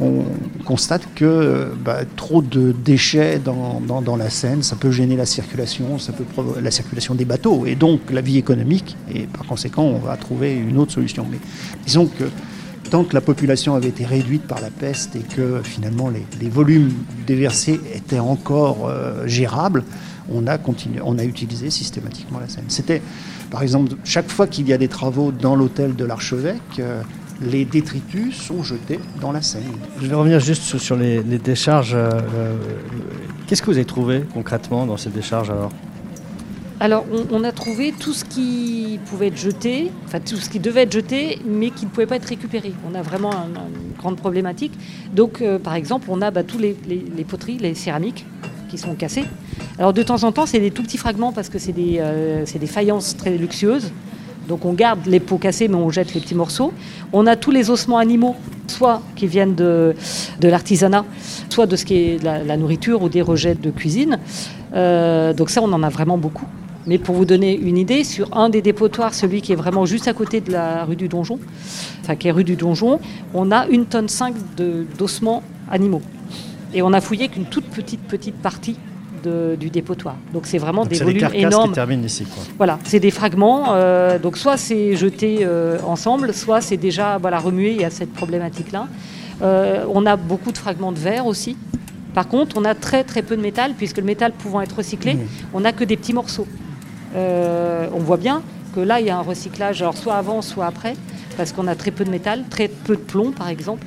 [0.00, 0.24] on
[0.64, 6.12] constate que bah, trop de déchets dans, la Seine, ça peut gêner la circulation, ça
[6.12, 6.24] peut
[6.60, 8.96] la circulation des bateaux et donc la vie économique.
[9.12, 11.26] Et par conséquent, on va trouver une autre solution.
[11.30, 11.38] Mais
[11.84, 12.24] disons que
[12.90, 16.48] tant que la population avait été réduite par la peste et que finalement les, les
[16.48, 16.92] volumes
[17.26, 19.84] déversés étaient encore euh, gérables,
[20.30, 22.64] on a, continué, on a utilisé systématiquement la Seine.
[22.68, 23.02] C'était,
[23.50, 27.02] par exemple, chaque fois qu'il y a des travaux dans l'hôtel de l'archevêque, euh,
[27.40, 29.62] les détritus sont jetés dans la Seine.
[30.00, 31.94] Je vais revenir juste sur les, décharges.
[31.94, 32.56] Euh, euh,
[33.46, 35.70] qu'est-ce que vous avez trouvé concrètement dans ces décharges alors?
[36.80, 40.82] Alors, on, a trouvé tout ce qui pouvait être jeté, enfin tout ce qui devait
[40.82, 42.72] être jeté, mais qui ne pouvait pas être récupéré.
[42.88, 44.72] On a vraiment une grande problématique.
[45.12, 46.76] Donc, euh, par exemple, on a bah, tous les,
[47.26, 48.24] poteries, les céramiques
[48.68, 49.24] qui sont cassées.
[49.78, 52.00] Alors, de temps en temps, c'est des tout petits fragments parce que c'est des,
[52.54, 53.90] des faïences très luxueuses.
[54.48, 56.72] Donc on garde les pots cassés, mais on jette les petits morceaux.
[57.12, 58.34] On a tous les ossements animaux,
[58.66, 59.94] soit qui viennent de,
[60.42, 61.04] l'artisanat,
[61.50, 64.18] soit de ce qui est la, nourriture ou des rejets de cuisine.
[64.74, 66.46] Euh, donc ça, on en a vraiment beaucoup.
[66.86, 70.08] Mais pour vous donner une idée, sur un des dépotoirs, celui qui est vraiment juste
[70.08, 71.38] à côté de la rue du Donjon,
[72.00, 73.00] enfin qui est rue du Donjon,
[73.34, 76.00] on a une tonne 5 de- d'ossements animaux.
[76.72, 78.76] Et on a fouillé qu'une toute petite petite partie
[79.22, 80.16] de- du dépotoir.
[80.32, 81.68] Donc c'est vraiment Donc des c'est les volumes carcasses énormes.
[81.70, 82.24] qui terminent ici.
[82.24, 82.42] Quoi.
[82.56, 83.74] Voilà, c'est des fragments.
[83.74, 87.72] euh, donc soit c'est jeté euh, ensemble, soit c'est déjà voilà, remué.
[87.72, 88.88] Il y a cette problématique-là.
[89.42, 91.56] Euh, on a beaucoup de fragments de verre aussi.
[92.14, 95.16] Par contre, on a très très peu de métal, puisque le métal pouvant être recyclé,
[95.54, 96.46] on n'a que des petits morceaux.
[97.14, 98.42] On voit bien
[98.74, 100.94] que là, il y a un recyclage, alors soit avant, soit après,
[101.36, 103.86] parce qu'on a très peu de métal, très peu de plomb par exemple.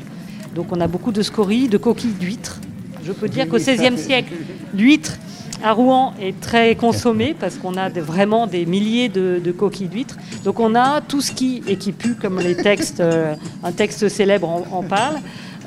[0.55, 2.59] Donc on a beaucoup de scories, de coquilles d'huîtres.
[3.03, 4.33] Je peux dire qu'au XVIe siècle,
[4.73, 5.17] l'huître
[5.63, 10.17] à Rouen est très consommée parce qu'on a vraiment des milliers de, de coquilles d'huîtres.
[10.43, 14.09] Donc on a tout ce qui, et qui pue comme les textes, euh, un texte
[14.09, 15.17] célèbre en, en parle.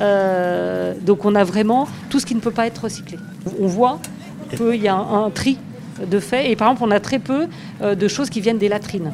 [0.00, 3.18] Euh, donc on a vraiment tout ce qui ne peut pas être recyclé.
[3.60, 4.00] On voit
[4.56, 5.58] qu'il y a un, un tri
[6.10, 6.50] de fait.
[6.50, 7.46] Et par exemple, on a très peu
[7.82, 9.12] euh, de choses qui viennent des latrines.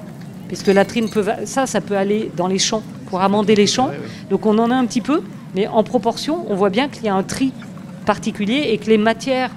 [0.48, 3.90] Puisque latrines peuvent, ça, ça peut aller dans les champs pour amender les champs.
[4.30, 5.22] Donc on en a un petit peu,
[5.54, 7.52] mais en proportion, on voit bien qu'il y a un tri
[8.14, 9.52] particulier et que les matières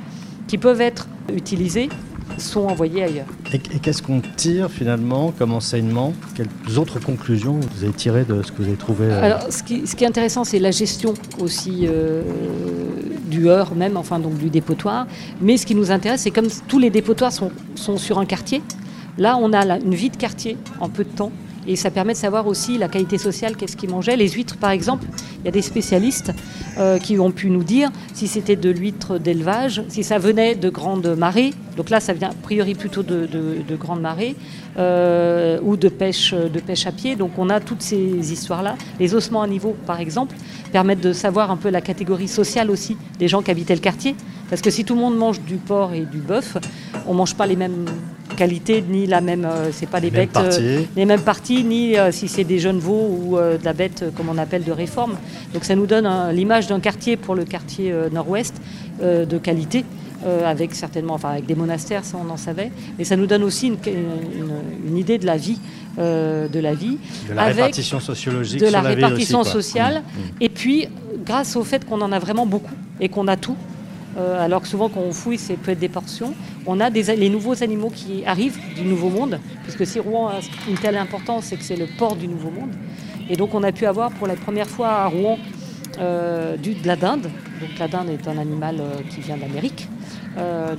[0.47, 1.89] qui peuvent être utilisées
[2.37, 3.25] sont envoyées ailleurs.
[3.51, 6.13] Et, et qu'est-ce qu'on tire finalement comme enseignement?
[6.35, 9.63] Quelles autres conclusions vous avez tirées de ce que vous avez trouvé euh, Alors, ce
[9.63, 12.21] qui, ce qui est intéressant, c'est la gestion aussi euh,
[13.25, 15.07] du heurt même, enfin donc du dépotoir.
[15.41, 18.61] Mais ce qui nous intéresse, c'est comme tous les dépotoirs sont, sont sur un quartier.
[19.17, 21.31] Là, on a une vie de quartier en peu de temps.
[21.67, 24.17] Et ça permet de savoir aussi la qualité sociale, qu'est-ce qu'ils mangeaient.
[24.17, 25.05] Les huîtres, par exemple,
[25.39, 26.31] il y a des spécialistes
[26.77, 30.69] euh, qui ont pu nous dire si c'était de l'huître d'élevage, si ça venait de
[30.69, 31.51] grandes marées.
[31.77, 34.35] Donc là, ça vient a priori plutôt de, de- de grandes marées
[34.77, 37.15] euh, ou de pêche, de pêche à pied.
[37.15, 38.75] Donc on a toutes ces histoires-là.
[38.99, 40.35] Les ossements à niveau, par exemple,
[40.71, 44.15] permettent de savoir un peu la catégorie sociale aussi des gens qui habitaient le quartier.
[44.49, 46.57] Parce que si tout le monde mange du porc et du bœuf,
[47.07, 47.85] on mange pas les mêmes
[48.37, 49.45] qualités ni la même.
[49.45, 50.29] euh, c'est pas les bêtes.
[50.37, 54.05] euh, les mêmes parties, ni euh, si c'est des jeunes veaux ou de la bête,
[54.15, 55.15] comme on appelle, de réforme.
[55.53, 58.55] Donc ça nous donne l'image d'un quartier pour le quartier nord-ouest
[59.01, 59.85] de qualité.
[60.25, 63.43] euh, avec certainement, enfin avec des monastères, ça on en savait, mais ça nous donne
[63.43, 65.59] aussi une, une- une idée de la vie,
[65.99, 66.97] euh, de la vie,
[67.27, 70.43] de la avec répartition sociologique de sur la ville répartition aussi, sociale, Mmh, mmh.
[70.45, 70.87] et puis
[71.25, 72.71] grâce au fait qu'on en a vraiment beaucoup
[73.01, 73.57] et qu'on a tout,
[74.17, 76.33] euh, alors que souvent quand on fouille, c'est peut être des portions,
[76.65, 80.39] on a les nouveaux animaux qui arrivent du Nouveau Monde, puisque si Rouen a
[80.69, 82.71] une telle importance, c'est que c'est le port du Nouveau Monde.
[83.29, 85.37] Et donc on a pu avoir pour la première fois à Rouen
[85.99, 87.23] euh, du, de la dinde.
[87.59, 89.87] Donc la dinde est un animal euh, qui vient d'Amérique.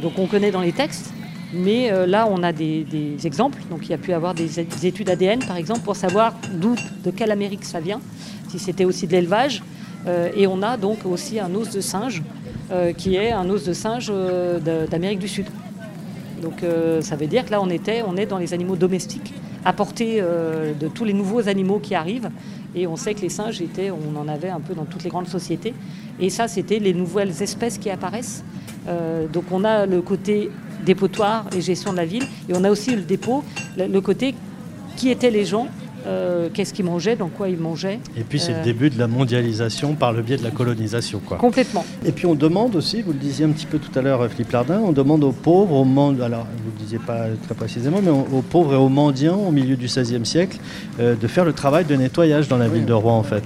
[0.03, 1.13] Donc on connaît dans les textes.
[1.53, 2.85] Mais là, on a des,
[3.25, 3.63] exemples.
[3.71, 6.75] Donc il y a pu avoir des, études ADN, par exemple, pour savoir d'où,
[7.05, 8.01] de quelle Amérique ça vient,
[8.49, 9.63] si c'était aussi de l'élevage.
[10.37, 12.25] Et on a donc aussi un os de singe,
[12.97, 15.47] qui est un os de singe euh, d'Amérique du Sud.
[16.45, 19.33] Donc euh, ça veut dire que là, on, était, on est dans les animaux domestiques,
[19.65, 22.31] à portée euh, de tous les nouveaux animaux qui arrivent.
[22.75, 25.11] Et on sait que les singes, étaient, on en avait un peu dans toutes les
[25.11, 25.73] grandes sociétés.
[26.21, 28.45] Et ça, c'était les nouvelles espèces qui apparaissent.
[28.89, 30.51] Euh, donc on a le côté
[30.85, 32.25] dépotoir et gestion de la ville.
[32.49, 33.43] Et on a aussi le dépôt,
[33.79, 34.35] le côté
[34.97, 35.69] qui étaient les gens,
[36.07, 37.99] euh, qu'est-ce qu'ils mangeaient, dans quoi ils mangeaient.
[38.17, 41.21] Et puis c'est Euh, le début de la mondialisation par le biais de la colonisation.
[41.25, 41.37] Quoi.
[41.39, 41.85] Complètement.
[42.05, 44.53] Et puis on demande aussi, vous le disiez un petit peu tout à l'heure, Philippe
[44.53, 48.01] Lardin, on demande aux pauvres, aux mendiants, alors vous ne le disiez pas très précisément,
[48.03, 50.59] mais aux aux pauvres et aux mendiants au milieu du XVIe siècle
[51.01, 53.45] euh, de faire le travail de nettoyage dans la ville de Rouen en fait.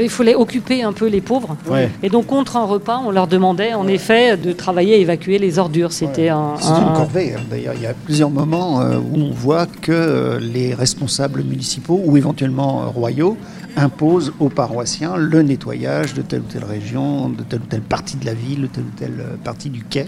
[0.00, 1.56] Il fallait occuper un peu les pauvres.
[1.68, 1.90] Ouais.
[2.02, 5.58] Et donc, contre un repas, on leur demandait en effet de travailler à évacuer les
[5.58, 5.92] ordures.
[5.92, 7.34] C'était un, C'est une un- corvée.
[7.36, 7.40] hein.
[7.50, 12.00] D'ailleurs, il y a plusieurs moments euh, où on voit que euh, les responsables municipaux
[12.04, 13.36] ou éventuellement euh, royaux
[13.76, 18.16] imposent aux paroissiens le nettoyage de telle ou telle région, de telle ou telle partie
[18.16, 20.06] de la ville, de telle ou telle partie du quai,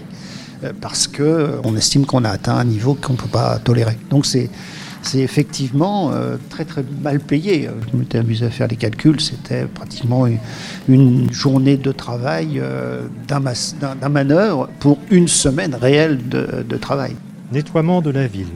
[0.81, 3.97] parce que euh, on estime qu'on a atteint un niveau qu'on ne peut pas tolérer.
[4.09, 4.49] Donc c'est
[5.01, 7.69] c'est effectivement euh, très très mal payé.
[7.91, 10.27] Je m'étais amusé à faire les calculs, c'était pratiquement
[10.87, 17.15] une, journée de travail euh, d'un manœuvre pour une semaine réelle de, de travail.
[17.51, 18.47] Nettoiement de la ville.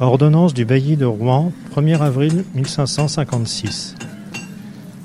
[0.00, 3.96] Ordonnance du bailli de Rouen, 1er avril 1556.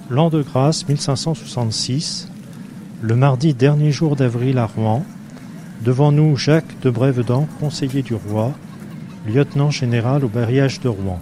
[0.09, 2.29] L'an de grâce 1566.
[3.01, 5.03] Le mardi dernier jour d'avril à Rouen.
[5.83, 8.53] Devant nous Jacques de Brévedan, conseiller du roi,
[9.27, 11.19] lieutenant général au bailliage de Rouen.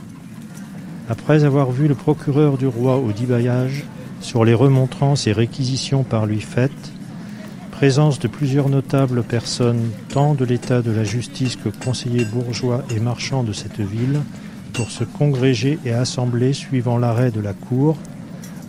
[1.10, 3.84] Après avoir vu le procureur du roi au dit bailliage
[4.22, 6.92] sur les remontrances et réquisitions par lui faites,
[7.72, 13.00] présence de plusieurs notables personnes, tant de l'état de la justice que conseillers bourgeois et
[13.00, 14.20] marchands de cette ville,
[14.74, 17.98] pour se congréger et assembler suivant l'arrêt de la cour.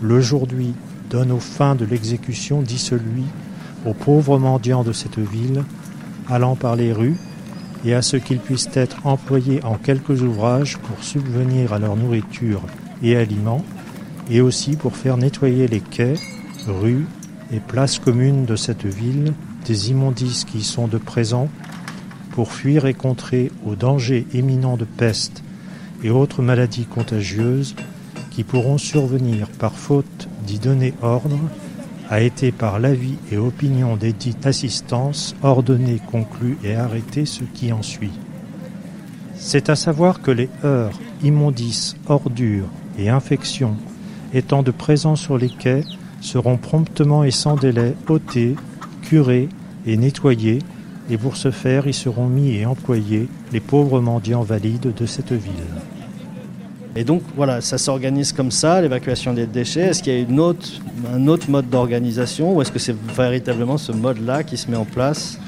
[0.01, 0.75] L'aujourd'hui
[1.11, 3.25] donne aux fins de l'exécution, dit celui,
[3.87, 5.63] aux pauvres mendiants de cette ville,
[6.29, 7.19] allant par les rues,
[7.85, 12.63] et à ce qu'ils puissent être employés en quelques ouvrages pour subvenir à leur nourriture
[13.03, 13.65] et aliments,
[14.31, 16.15] et aussi pour faire nettoyer les quais,
[16.67, 17.07] rues
[17.53, 19.33] et places communes de cette ville
[19.67, 21.49] des immondices qui y sont de présent,
[22.31, 25.43] pour fuir et contrer aux dangers éminents de peste
[26.03, 27.77] et autres maladies contagieuses
[28.31, 31.39] qui pourront survenir par faute d'y donner ordre,
[32.11, 37.73] a été par l'avis et opinion des dites assistances ordonné, conclu et arrêté ce qui
[37.73, 38.13] en suit.
[39.35, 43.77] C'est à savoir que les heurts, immondices, ordures et infections
[44.35, 45.85] étant de présent sur les quais
[46.21, 48.55] seront promptement et sans délai ôtés,
[49.03, 49.49] curés
[49.87, 50.61] et nettoyés,
[51.11, 55.33] et pour ce faire y seront mis et employés les pauvres mendiants valides de cette
[55.33, 56.02] ville.
[56.95, 59.89] Et donc voilà, ça s'organise comme ça, l'évacuation des déchets.
[59.89, 60.69] Est-ce qu'il y a une autre,
[61.13, 64.85] un autre mode d'organisation ou est-ce que c'est véritablement ce mode-là qui se met en
[64.85, 65.39] place?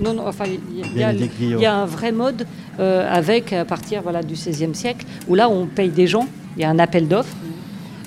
[0.00, 2.46] Non, non, enfin, il y, a, il y a un vrai mode
[2.80, 6.26] euh, avec, à partir voilà, du XVIe siècle, où là, on paye des gens,
[6.56, 7.36] il y a un appel d'offres,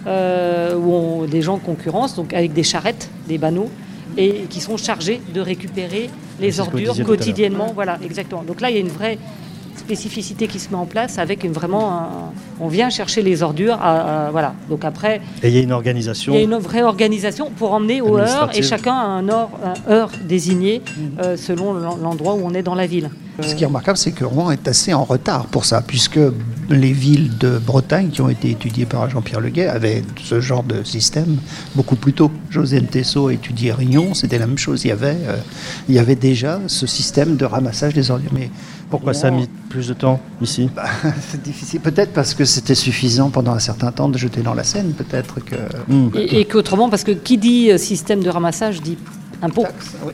[0.08, 3.70] euh, où on, des gens concurrencent, donc avec des charrettes, des banneaux,
[4.18, 7.72] et qui sont chargés de récupérer les ordures quotidiennement.
[7.76, 8.44] Voilà, exactement.
[8.44, 9.20] Donc là, il y a une vraie
[9.80, 14.30] spécificité qui se met en place avec une, vraiment on vient chercher les ordures à,
[14.32, 14.54] voilà.
[14.70, 17.74] Donc après et il y a une organisation il y a une vraie organisation pour
[17.74, 21.12] emmener aux heures et chacun a un heure, un heure désigné mhm.
[21.20, 23.10] euh, selon l'endroit où on est dans la ville
[23.42, 26.20] ce qui est remarquable, c'est que Rouen est assez en retard pour ça, puisque
[26.70, 30.84] les villes de Bretagne qui ont été étudiées par Jean-Pierre Leguet avaient ce genre de
[30.84, 31.38] système
[31.76, 32.32] beaucoup plus tôt.
[32.50, 34.86] Josiane Tessot étudié Rion, c'était la même chose.
[34.86, 35.38] Il y avait, euh,
[35.90, 38.32] il y avait déjà ce système de ramassage des ordures.
[38.34, 38.50] Mais
[38.90, 40.70] pourquoi ça a mis plus de temps ici?
[40.76, 40.86] Bah,
[41.30, 41.82] C'est difficile.
[41.82, 44.94] Peut-être parce que c'était suffisant pendant un certain temps de jeter dans la Seine.
[44.94, 45.56] Peut-être que.
[45.88, 46.10] Hmm.
[46.16, 48.98] Et, et qu'autrement, parce que qui dit euh, système de ramassage dit
[49.42, 49.68] impôts,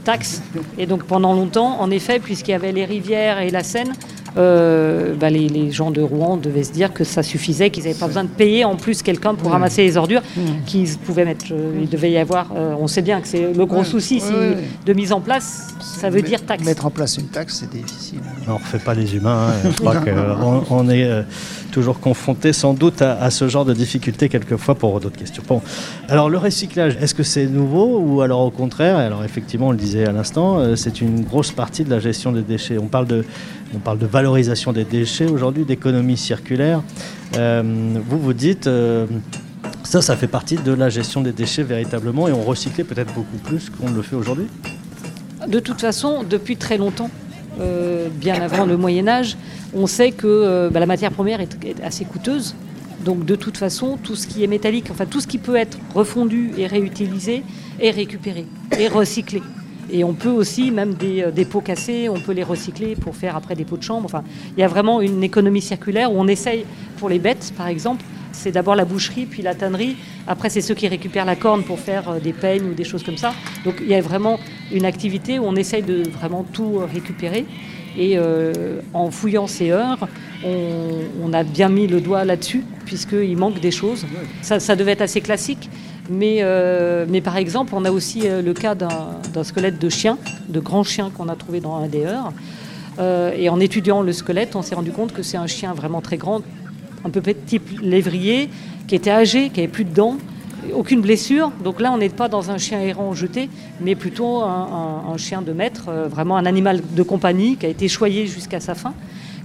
[0.03, 0.41] taxes.
[0.77, 3.93] Et donc pendant longtemps, en effet, puisqu'il y avait les rivières et la Seine,
[4.37, 8.07] euh, bah, les, gens de Rouen devaient se dire que ça suffisait, qu'ils n'avaient pas
[8.07, 10.41] besoin de payer en plus quelqu'un pour ramasser les ordures mmh.
[10.65, 11.45] qu'ils pouvaient mettre.
[11.51, 14.21] Euh, il devait y avoir, euh, on sait bien que c'est le gros souci
[14.85, 16.63] de mise en place, ça veut dire taxe.
[16.63, 18.19] Mettre en place une taxe, c'est difficile.
[18.47, 19.49] On ne refait pas les humains.
[19.49, 19.69] Hein.
[19.71, 21.09] Je crois qu'on on est
[21.71, 25.43] toujours confronté sans doute à, ce genre de difficultés quelquefois pour d'autres questions.
[25.47, 25.61] Bon,
[26.09, 29.77] alors le recyclage, est-ce que c'est nouveau ou alors au contraire Alors effectivement, on le
[29.77, 32.77] disait à l'instant, c'est une grosse partie de la gestion des déchets.
[32.77, 33.25] On parle de
[33.75, 36.81] on parle de valorisation des déchets aujourd'hui, d'économie circulaire.
[37.37, 37.63] Euh,
[38.07, 39.05] vous vous dites, euh,
[39.83, 43.37] ça, ça fait partie de la gestion des déchets véritablement et on recyclait peut-être beaucoup
[43.37, 44.47] plus qu'on le fait aujourd'hui
[45.47, 47.09] De toute façon, depuis très longtemps,
[47.59, 49.37] euh, bien avant le Moyen Âge,
[49.73, 52.55] on sait que bah, la matière première est, assez coûteuse.
[53.05, 55.79] Donc de toute façon, tout ce qui est métallique, enfin tout ce qui peut être
[55.95, 57.43] refondu et réutilisé,
[57.79, 58.45] est récupéré
[58.77, 59.41] et recyclé.
[59.91, 63.35] Et on peut aussi, même euh, des, pots cassés, on peut les recycler pour faire
[63.35, 64.05] après des pots de chambre.
[64.05, 64.23] Enfin,
[64.55, 66.65] il y a vraiment une économie circulaire où on essaye,
[66.97, 69.97] pour les bêtes par exemple, c'est d'abord la boucherie, puis la tannerie.
[70.25, 73.03] Après, c'est ceux qui récupèrent la corne pour faire euh, des peignes ou des choses
[73.03, 73.33] comme ça.
[73.65, 74.39] Donc il y a vraiment
[74.71, 77.45] une activité où on essaye de vraiment tout récupérer.
[77.97, 80.07] Et euh, en fouillant ces heures,
[80.45, 84.05] on, a bien mis le doigt là-dessus, puisqu'il manque des choses.
[84.41, 85.69] Ça devait être assez classique,
[86.11, 90.17] mais, euh, mais par exemple, on a aussi euh, le cas d'un squelette de chien,
[90.49, 92.33] de grand chien qu'on a trouvé dans un des heures.
[92.99, 96.01] Euh, et en étudiant le squelette, on s'est rendu compte que c'est un chien vraiment
[96.01, 96.41] très grand,
[97.05, 98.49] un peu type lévrier,
[98.87, 100.17] qui était âgé, qui avait plus de dents,
[100.73, 101.51] aucune blessure.
[101.63, 103.49] Donc là, on n'est pas dans un chien errant jeté,
[103.79, 108.27] mais plutôt un, chien de maître, vraiment un animal de compagnie qui a été choyé
[108.27, 108.93] jusqu'à sa fin.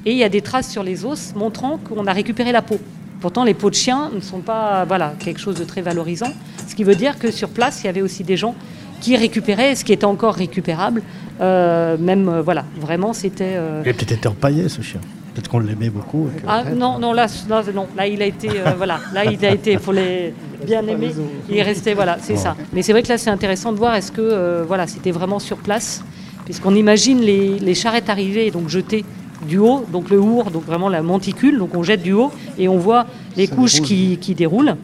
[0.04, 2.78] Et il y a des traces sur les os montrant qu'on a récupéré la peau.
[3.26, 6.32] Pourtant, les peaux de chien ne sont pas voilà, quelque chose de très valorisant.
[6.68, 8.54] Ce qui veut dire que sur place, il y avait aussi des gens
[9.00, 11.02] qui récupéraient ce qui était encore récupérable.
[11.40, 13.56] Euh, même, euh, voilà, vraiment, c'était.
[13.56, 15.00] Euh, il a peut-être été empaillé, ce chien.
[15.34, 16.28] Peut-être qu'on l'aimait beaucoup.
[16.46, 17.26] Ah non, non, là,
[17.74, 20.32] non, là, il a été, voilà, là, il a été, pour les
[20.64, 21.10] bien aimer,
[21.48, 22.54] il est resté, voilà, c'est ça.
[22.72, 25.56] Mais c'est vrai que là, c'est intéressant de voir, est-ce que, voilà, c'était vraiment sur
[25.56, 26.04] place,
[26.44, 29.04] puisqu'on imagine les, les charrettes arriver, donc jetées
[29.46, 32.68] du haut, donc le our, donc vraiment la monticule, donc on jette du haut et
[32.68, 33.06] on voit
[33.36, 34.76] les couches qui, qui, déroulent.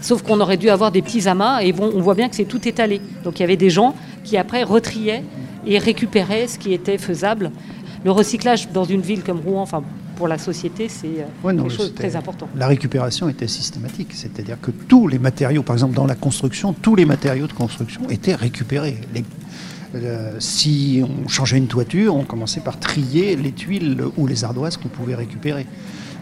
[0.00, 2.44] Sauf qu'on aurait dû avoir des petits amas et bon, on voit bien que c'est
[2.44, 3.00] tout étalé.
[3.24, 3.94] Donc il y avait des gens
[4.24, 5.24] qui après retriaient
[5.66, 7.50] et récupéraient ce qui était faisable.
[8.04, 9.82] Le recyclage dans une ville comme Rouen, enfin
[10.16, 12.46] pour la société, c'est euh, quelque chose de très important.
[12.54, 16.94] La récupération était systématique, c'est-à-dire que tous les matériaux, par exemple dans la construction, tous
[16.94, 18.98] les matériaux de construction étaient récupérés.
[19.14, 19.24] Les
[19.94, 24.76] euh, si on changeait une toiture, on commençait par trier les tuiles ou les ardoises
[24.76, 25.66] qu'on pouvait récupérer.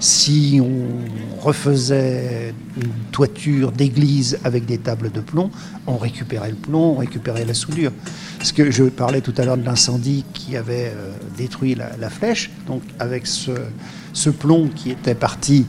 [0.01, 5.51] Si on refaisait une toiture d'église avec des tables de plomb,
[5.89, 7.91] on récupérait le plomb, on récupérait la soudure.
[8.39, 12.51] Parce que je parlais tout à l'heure de l'incendie qui avait euh, détruit la, flèche,
[12.69, 15.67] donc avec ce, plomb qui était parti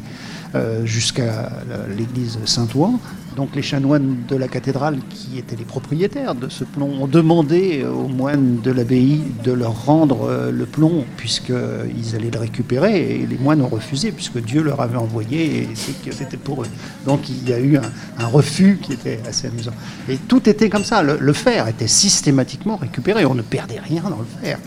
[0.53, 1.51] euh, jusqu'à
[1.97, 2.99] l'église Saint-Ouen,
[3.35, 7.85] donc les chanoines de la cathédrale, qui étaient les propriétaires de ce plomb, ont demandé
[7.85, 13.27] aux moines de l'abbaye de leur rendre euh, le plomb, puisqu'ils allaient le récupérer, et
[13.27, 16.67] les moines ont refusé, puisque Dieu leur avait envoyé, et c'était pour eux.
[17.05, 19.73] Donc il y a eu un, refus qui était assez amusant.
[20.07, 24.19] Et tout était comme ça, le fer était systématiquement récupéré, on ne perdait rien dans
[24.19, 24.59] le fer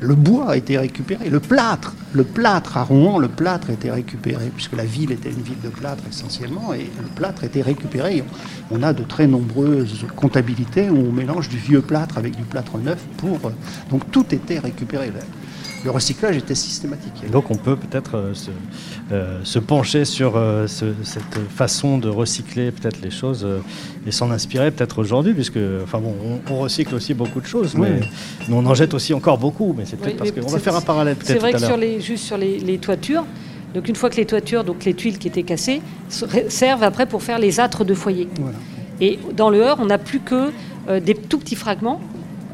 [0.00, 3.90] le bois a été récupéré, le plâtre, le plâtre à Rouen, le plâtre a été
[3.90, 7.62] récupéré, puisque la ville était une ville de plâtre essentiellement, et le plâtre a été
[7.62, 8.22] récupéré.
[8.70, 12.78] On a de très nombreuses comptabilités où on mélange du vieux plâtre avec du plâtre
[12.78, 13.52] neuf pour.
[13.90, 15.10] Donc tout était récupéré
[15.86, 17.30] le recyclage était systématique.
[17.30, 18.32] Donc on peut peut-être euh,
[19.12, 23.46] euh, se, pencher sur euh, cette façon de recycler peut-être les choses
[24.06, 26.14] et s'en inspirer peut-être aujourd'hui, puisque enfin bon,
[26.50, 28.00] on, recycle aussi beaucoup de choses, mais,
[28.50, 29.74] on en jette aussi encore beaucoup.
[29.78, 31.32] Mais c'est peut-être parce qu'on va faire un parallèle peut-être.
[31.32, 33.24] C'est vrai que sur les, juste sur les, toitures.
[33.74, 35.80] Donc une fois que les toitures, donc les tuiles qui étaient cassées,
[36.48, 38.28] servent après pour faire les âtres de foyer.
[39.00, 40.50] Et dans le Heur, on n'a plus que
[41.00, 42.00] des tout petits fragments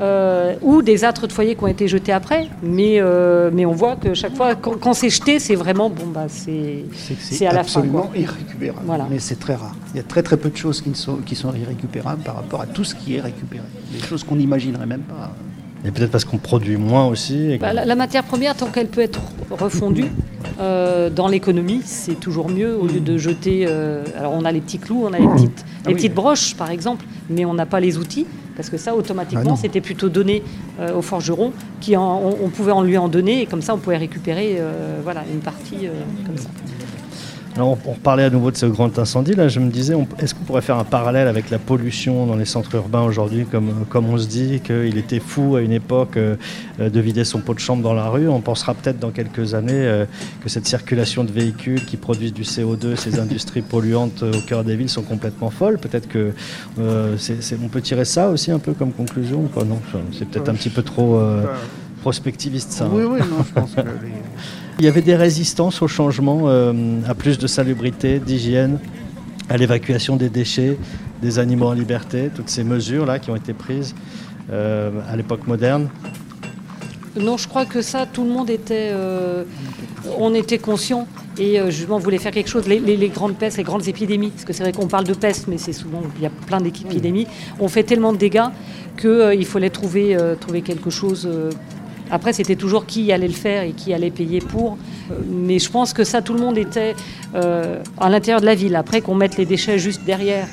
[0.02, 2.48] euh, ou des âtres de foyer qui ont été jetés après.
[2.62, 6.26] Mais, euh, mais on voit que chaque fois, quand, c'est jeté, c'est vraiment bon, bah,
[6.26, 6.84] c'est,
[7.20, 7.80] c'est, à la fin.
[7.80, 8.82] absolument irrécupérable.
[8.84, 9.06] Voilà.
[9.08, 9.76] Mais c'est très rare.
[9.94, 12.60] Il y a très très peu de choses qui sont, qui sont irrécupérables par rapport
[12.60, 13.62] à tout ce qui est récupéré.
[13.92, 15.36] Des choses qu'on n'imaginerait même pas.
[15.84, 17.58] Et peut-être parce qu'on produit moins aussi.
[17.58, 20.10] Bah, la, matière première, tant qu'elle peut être refondue
[20.60, 23.66] euh, dans l'économie, c'est toujours mieux au lieu de jeter.
[24.18, 26.70] alors on a les petits clous, on a les petites, ah les petites broches par
[26.70, 28.26] exemple, mais on n'a pas les outils.
[28.56, 30.42] Parce que ça, automatiquement, ah c'était plutôt donné
[30.80, 33.96] euh, aux forgerons, qui on, pouvait en lui en donner, et comme ça, on pouvait
[33.96, 35.92] récupérer euh, voilà, une partie euh,
[36.26, 36.50] comme ça.
[37.54, 39.34] Alors, on, parlait à nouveau de ce grand incendie.
[39.34, 42.46] Là, je me disais, est-ce qu'on pourrait faire un parallèle avec la pollution dans les
[42.46, 46.36] centres urbains aujourd'hui, comme, comme on se dit qu'il était fou à une époque euh,
[46.78, 48.26] de vider son pot de chambre dans la rue?
[48.26, 50.06] On pensera peut-être dans quelques années euh,
[50.42, 54.74] que cette circulation de véhicules qui produisent du CO2, ces industries polluantes au cœur des
[54.74, 55.78] villes sont complètement folles.
[55.78, 56.32] Peut-être que
[56.78, 57.16] euh,
[57.62, 59.64] on peut tirer ça aussi un peu comme conclusion pas?
[59.64, 59.80] Non,
[60.16, 61.20] c'est peut-être un petit peu trop
[62.00, 62.88] prospectiviste ça.
[62.90, 63.80] Oui, oui, non, je pense que
[64.82, 66.72] Il y avait des résistances au changement, euh,
[67.06, 68.80] à plus de salubrité, d'hygiène,
[69.48, 70.76] à l'évacuation des déchets,
[71.22, 73.94] des animaux en liberté, toutes ces mesures-là qui ont été prises
[74.50, 75.88] euh, à l'époque moderne
[77.16, 79.44] Non, je crois que ça, tout le monde était, euh,
[80.18, 81.06] on était conscient
[81.38, 82.66] et justement voulait faire quelque chose.
[82.66, 85.58] Les, grandes pestes, les grandes épidémies, parce que c'est vrai qu'on parle de peste, mais
[85.58, 87.28] c'est souvent, il y a plein d'épidémies,
[87.60, 88.50] ont fait tellement de dégâts
[89.00, 91.28] qu'il fallait trouver, trouver quelque chose
[92.12, 94.76] après, c'était toujours qui allait le faire et qui allait payer pour.
[95.10, 96.94] Euh, mais je pense que ça, tout le monde était
[97.34, 98.76] euh, à l'intérieur de la ville.
[98.76, 100.46] Après, qu'on mette les déchets juste derrière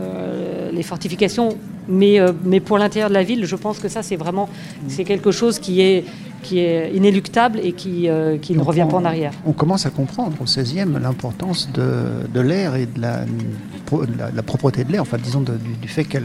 [0.00, 1.50] euh, les fortifications.
[1.88, 4.48] Mais, mais pour l'intérieur de la ville, je pense que ça, c'est vraiment
[4.86, 6.04] c'est quelque chose qui est,
[6.44, 8.08] qui est inéluctable et qui,
[8.40, 9.32] qui ne revient pas en arrière.
[9.44, 13.24] On commence à comprendre au 16e l'importance de, de l'air et de la,
[14.32, 16.18] la, propreté de l'air, enfin disons du, fait que,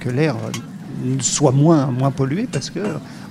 [0.00, 0.34] que l'air
[1.20, 2.80] soit moins, moins pollué parce que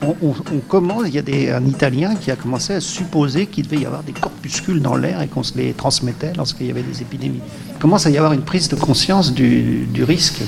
[0.02, 3.82] on, commence, il y a des, un Italien qui a commencé à supposer qu'il devait
[3.82, 7.02] y avoir des corpuscules dans l'air et qu'on se les transmettait lorsqu'il y avait des
[7.02, 7.42] épidémies.
[7.72, 10.42] Il commence à y avoir une prise de conscience du, risque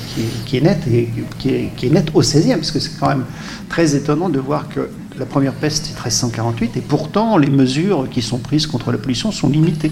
[0.45, 1.09] qui est, nette et
[1.39, 3.26] qui est, qui est au 16e, parce que c'est quand même
[3.70, 8.22] très étonnant de voir que la première peste c'est 1348 et pourtant les mesures qui
[8.22, 9.91] sont prises contre la pollution sont limitées.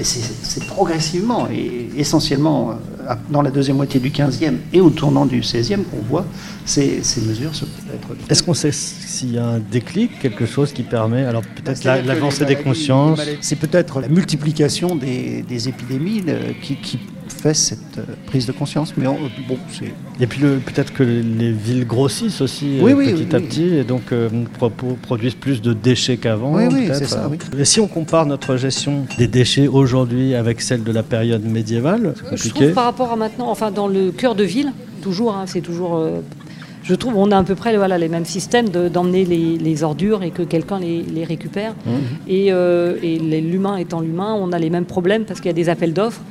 [0.00, 5.40] C'est progressivement et essentiellement euh, dans la deuxième moitié du 15e et au tournant du
[5.40, 6.24] 16e qu'on voit
[6.64, 8.08] ces, mesures se être.
[8.30, 12.44] Est-ce qu'on sait s'il y a un déclic, quelque chose qui permet, alors peut-être l'avancée
[12.44, 16.98] des consciences C'est peut-être la multiplication des, épidémies euh, qui, qui
[17.28, 18.94] fait cette euh, prise de conscience.
[18.96, 19.92] Mais bon, c'est.
[20.20, 24.28] Et puis peut-être que les villes grossissent aussi euh, petit à petit et donc euh,
[25.02, 26.54] produisent plus de déchets qu'avant.
[26.54, 27.30] Oui, oui, c'est ça.
[27.58, 32.14] Et si on compare notre gestion des déchets aujourd'hui avec celle de la période médiévale,
[32.32, 35.60] je trouve par rapport à maintenant, enfin dans le cœur de ville, toujours, hein, c'est
[35.60, 36.00] toujours.
[36.82, 40.30] je trouve on a à peu près voilà, les mêmes systèmes d'emmener les, ordures et
[40.30, 41.74] que quelqu'un les, récupère.
[41.86, 41.90] Mmh.
[42.28, 45.68] Et, et l'humain étant l'humain, on a les mêmes problèmes parce qu'il y a des
[45.68, 46.22] appels d'offres.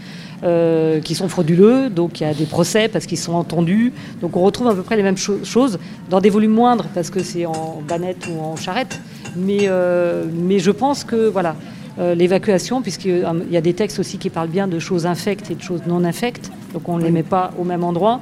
[0.43, 3.93] Euh, qui sont frauduleux, donc il y a des procès parce qu'ils sont entendus.
[4.21, 5.77] Donc on retrouve à peu près les mêmes choses
[6.09, 8.99] dans des volumes moindres parce que c'est en banette ou en charrette.
[9.35, 11.55] Mais, euh, mais je pense que voilà,
[11.99, 15.55] euh, l'évacuation, puisqu'il y a des textes aussi qui parlent bien de choses infectes et
[15.55, 18.21] de choses non infectes, donc on ne les met pas au même endroit.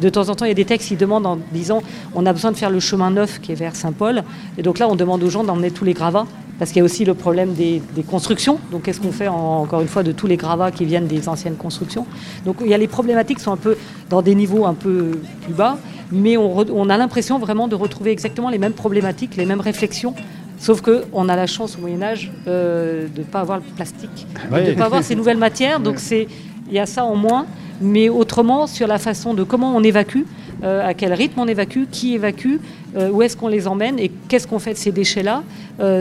[0.00, 1.82] De temps en temps, il y a des textes qui demandent en disant
[2.14, 4.22] on a besoin de faire le chemin neuf qui est vers Saint-Paul,
[4.56, 6.26] et donc là on demande aux gens d'emmener tous les gravats
[6.58, 8.58] parce qu'il y a aussi le problème des, constructions.
[8.72, 11.56] Donc qu'est-ce qu'on fait encore une fois de tous les gravats qui viennent des anciennes
[11.56, 12.06] constructions?
[12.44, 13.76] Donc il y a les problématiques qui sont un peu
[14.10, 15.12] dans des niveaux un peu
[15.42, 15.78] plus bas,
[16.10, 20.14] mais on, a l'impression vraiment de retrouver exactement les mêmes problématiques, les mêmes réflexions
[20.58, 24.26] Sauf qu'on a la chance au Moyen Âge euh, de ne pas avoir le plastique,
[24.50, 25.80] de ne pas avoir ces nouvelles matières.
[25.80, 26.26] Donc il
[26.72, 27.46] y a ça en moins.
[27.80, 30.22] Mais autrement, sur la façon de comment on évacue,
[30.64, 32.56] euh, à quel rythme on évacue, qui évacue,
[32.96, 35.44] euh, où est-ce qu'on les emmène et qu'est-ce qu'on fait de ces déchets-là,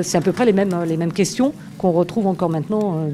[0.01, 3.07] c'est à peu près les mêmes, les mêmes questions qu'on retrouve encore maintenant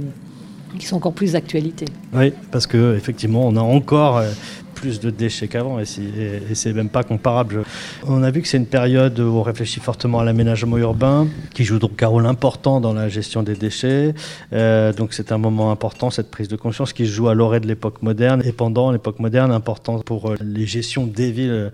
[0.80, 1.86] qui sont encore plus d'actualité.
[2.14, 4.24] Oui, parce qu'effectivement, on a encore
[4.84, 7.64] plus de déchets qu'avant et c'est même pas comparable.
[8.06, 11.64] On a vu que c'est une période où on réfléchit fortement à l'aménagement urbain, qui
[11.64, 14.14] joue donc un rôle important dans la gestion des déchets.
[14.52, 17.68] Euh, donc c'est un moment important, cette prise de conscience qui joue à l'orée de
[17.68, 21.72] l'époque moderne et pendant l'époque moderne, important pour euh, les gestions des villes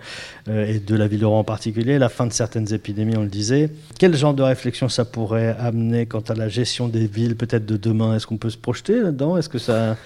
[0.47, 3.23] euh, et de la ville de Rouen en particulier, la fin de certaines épidémies, on
[3.23, 3.71] le disait.
[3.97, 7.75] Quel genre de réflexion ça pourrait amener quant à la gestion des villes peut-être de
[7.75, 8.15] demain?
[8.15, 9.35] Est-ce qu'on peut se projeter là-dedans?
[9.35, 9.97] Est-ce que ça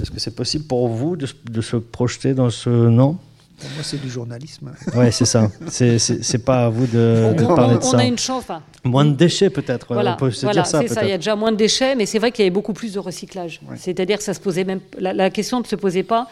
[0.00, 3.18] est-ce que c'est possible pour vous de, se projeter dans ce non
[3.56, 4.72] pour moi, c'est du journalisme.
[4.96, 5.48] Oui, c'est ça.
[5.68, 7.96] C'est pas à vous de, parler de ça.
[7.96, 8.44] On a une chance.
[8.82, 9.94] moins de déchets, peut-être.
[9.94, 10.80] Voilà, on peut se dire ça.
[10.80, 11.04] C'est ça.
[11.04, 12.92] Il y a déjà moins de déchets, mais c'est vrai qu'il y avait beaucoup plus
[12.92, 13.60] de recyclage.
[13.76, 14.80] C'est-à-dire que ça se posait même.
[14.98, 16.28] La, question ne se posait pas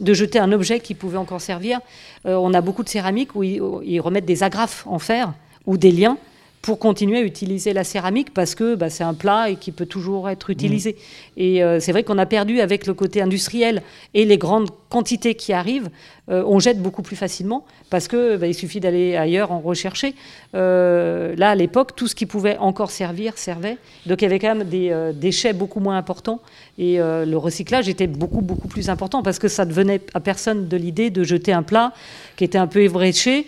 [0.00, 1.80] de jeter un objet qui pouvait encore servir.
[2.26, 5.32] Euh, on a beaucoup de céramiques où ils remettent des agrafes en fer
[5.64, 6.18] ou des liens
[6.66, 9.86] pour continuer à utiliser la céramique parce que bah, c'est un plat et qui peut
[9.86, 10.94] toujours être utilisé.
[10.94, 11.40] Mm.
[11.40, 13.82] Et euh, c'est vrai qu'on a perdu avec le côté industriel
[14.14, 15.90] et les grandes quantités qui arrivent,
[16.28, 20.16] euh, on jette beaucoup plus facilement parce que bah, il suffit d'aller ailleurs en rechercher.
[20.56, 23.78] Euh, là, à l'époque, tout ce qui pouvait encore servir servait.
[24.06, 26.40] Donc il y avait quand même des déchets beaucoup moins importants
[26.78, 30.66] et le recyclage était beaucoup beaucoup plus important parce que ça ne venait à personne
[30.66, 31.92] de l'idée de jeter un plat
[32.34, 33.46] qui était un peu ébréché.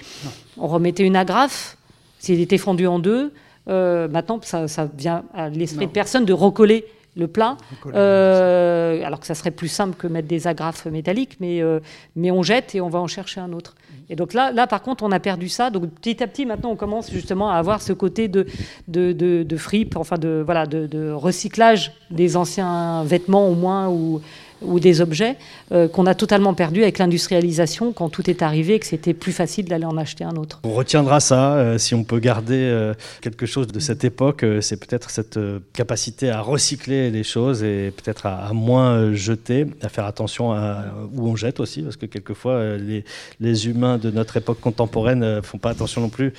[0.57, 1.78] On remettait une agrafe
[2.19, 3.33] s'il était fondu en deux,
[3.69, 4.67] euh, maintenant, ça,
[4.97, 6.85] vient à l'esprit de personne de recoller
[7.17, 7.57] le plat,
[7.87, 11.81] euh, alors que ça serait plus simple que mettre des agrafes métalliques, mais, euh,
[12.15, 13.75] mais on jette et on va en chercher un autre.
[14.09, 15.71] Et donc là, là, par contre, on a perdu ça.
[15.71, 18.47] Donc petit à petit, maintenant, on commence justement à avoir ce côté de,
[18.87, 23.89] de, de, de fripe, enfin de, voilà, de, de recyclage des anciens vêtements au moins,
[23.89, 24.23] ou
[24.63, 25.37] ou des objets
[25.73, 29.33] euh, qu'on a totalement perdu avec l'industrialisation quand tout est arrivé et que c'était plus
[29.33, 30.61] facile d'aller en acheter un autre.
[30.65, 34.79] On retiendra ça, euh, si on peut garder euh, quelque chose de cette époque, c'est
[34.79, 35.39] peut-être cette
[35.73, 40.85] capacité à recycler les choses et peut-être à, moins jeter, à faire attention à
[41.15, 43.05] où on jette aussi, parce que quelquefois les,
[43.41, 46.33] les humains de notre époque contemporaine ne font pas attention non plus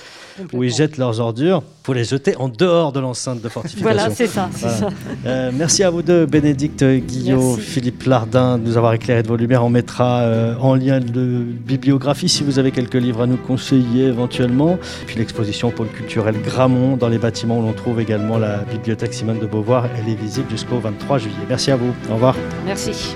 [0.53, 1.63] où ils jettent leurs ordures.
[1.83, 3.83] Il faut les jeter en dehors de l'enceinte de fortification.
[3.83, 4.49] Voilà, c'est ça.
[4.53, 4.89] ça.
[5.53, 9.63] merci à vous deux, Bénédicte Guillot, Philippe Lardin de nous avoir éclairé de vos lumières.
[9.63, 14.07] On mettra euh, en lien de bibliographie si vous avez quelques livres à nous conseiller
[14.07, 14.77] éventuellement.
[15.07, 19.39] Puis l'exposition pôle culturel Gramont dans les bâtiments où l'on trouve également la bibliothèque Simone
[19.39, 19.85] de Beauvoir.
[19.97, 21.35] Elle est visible jusqu'au 23 juillet.
[21.47, 21.93] Merci à vous.
[22.09, 22.35] Au revoir.
[22.65, 23.15] Merci.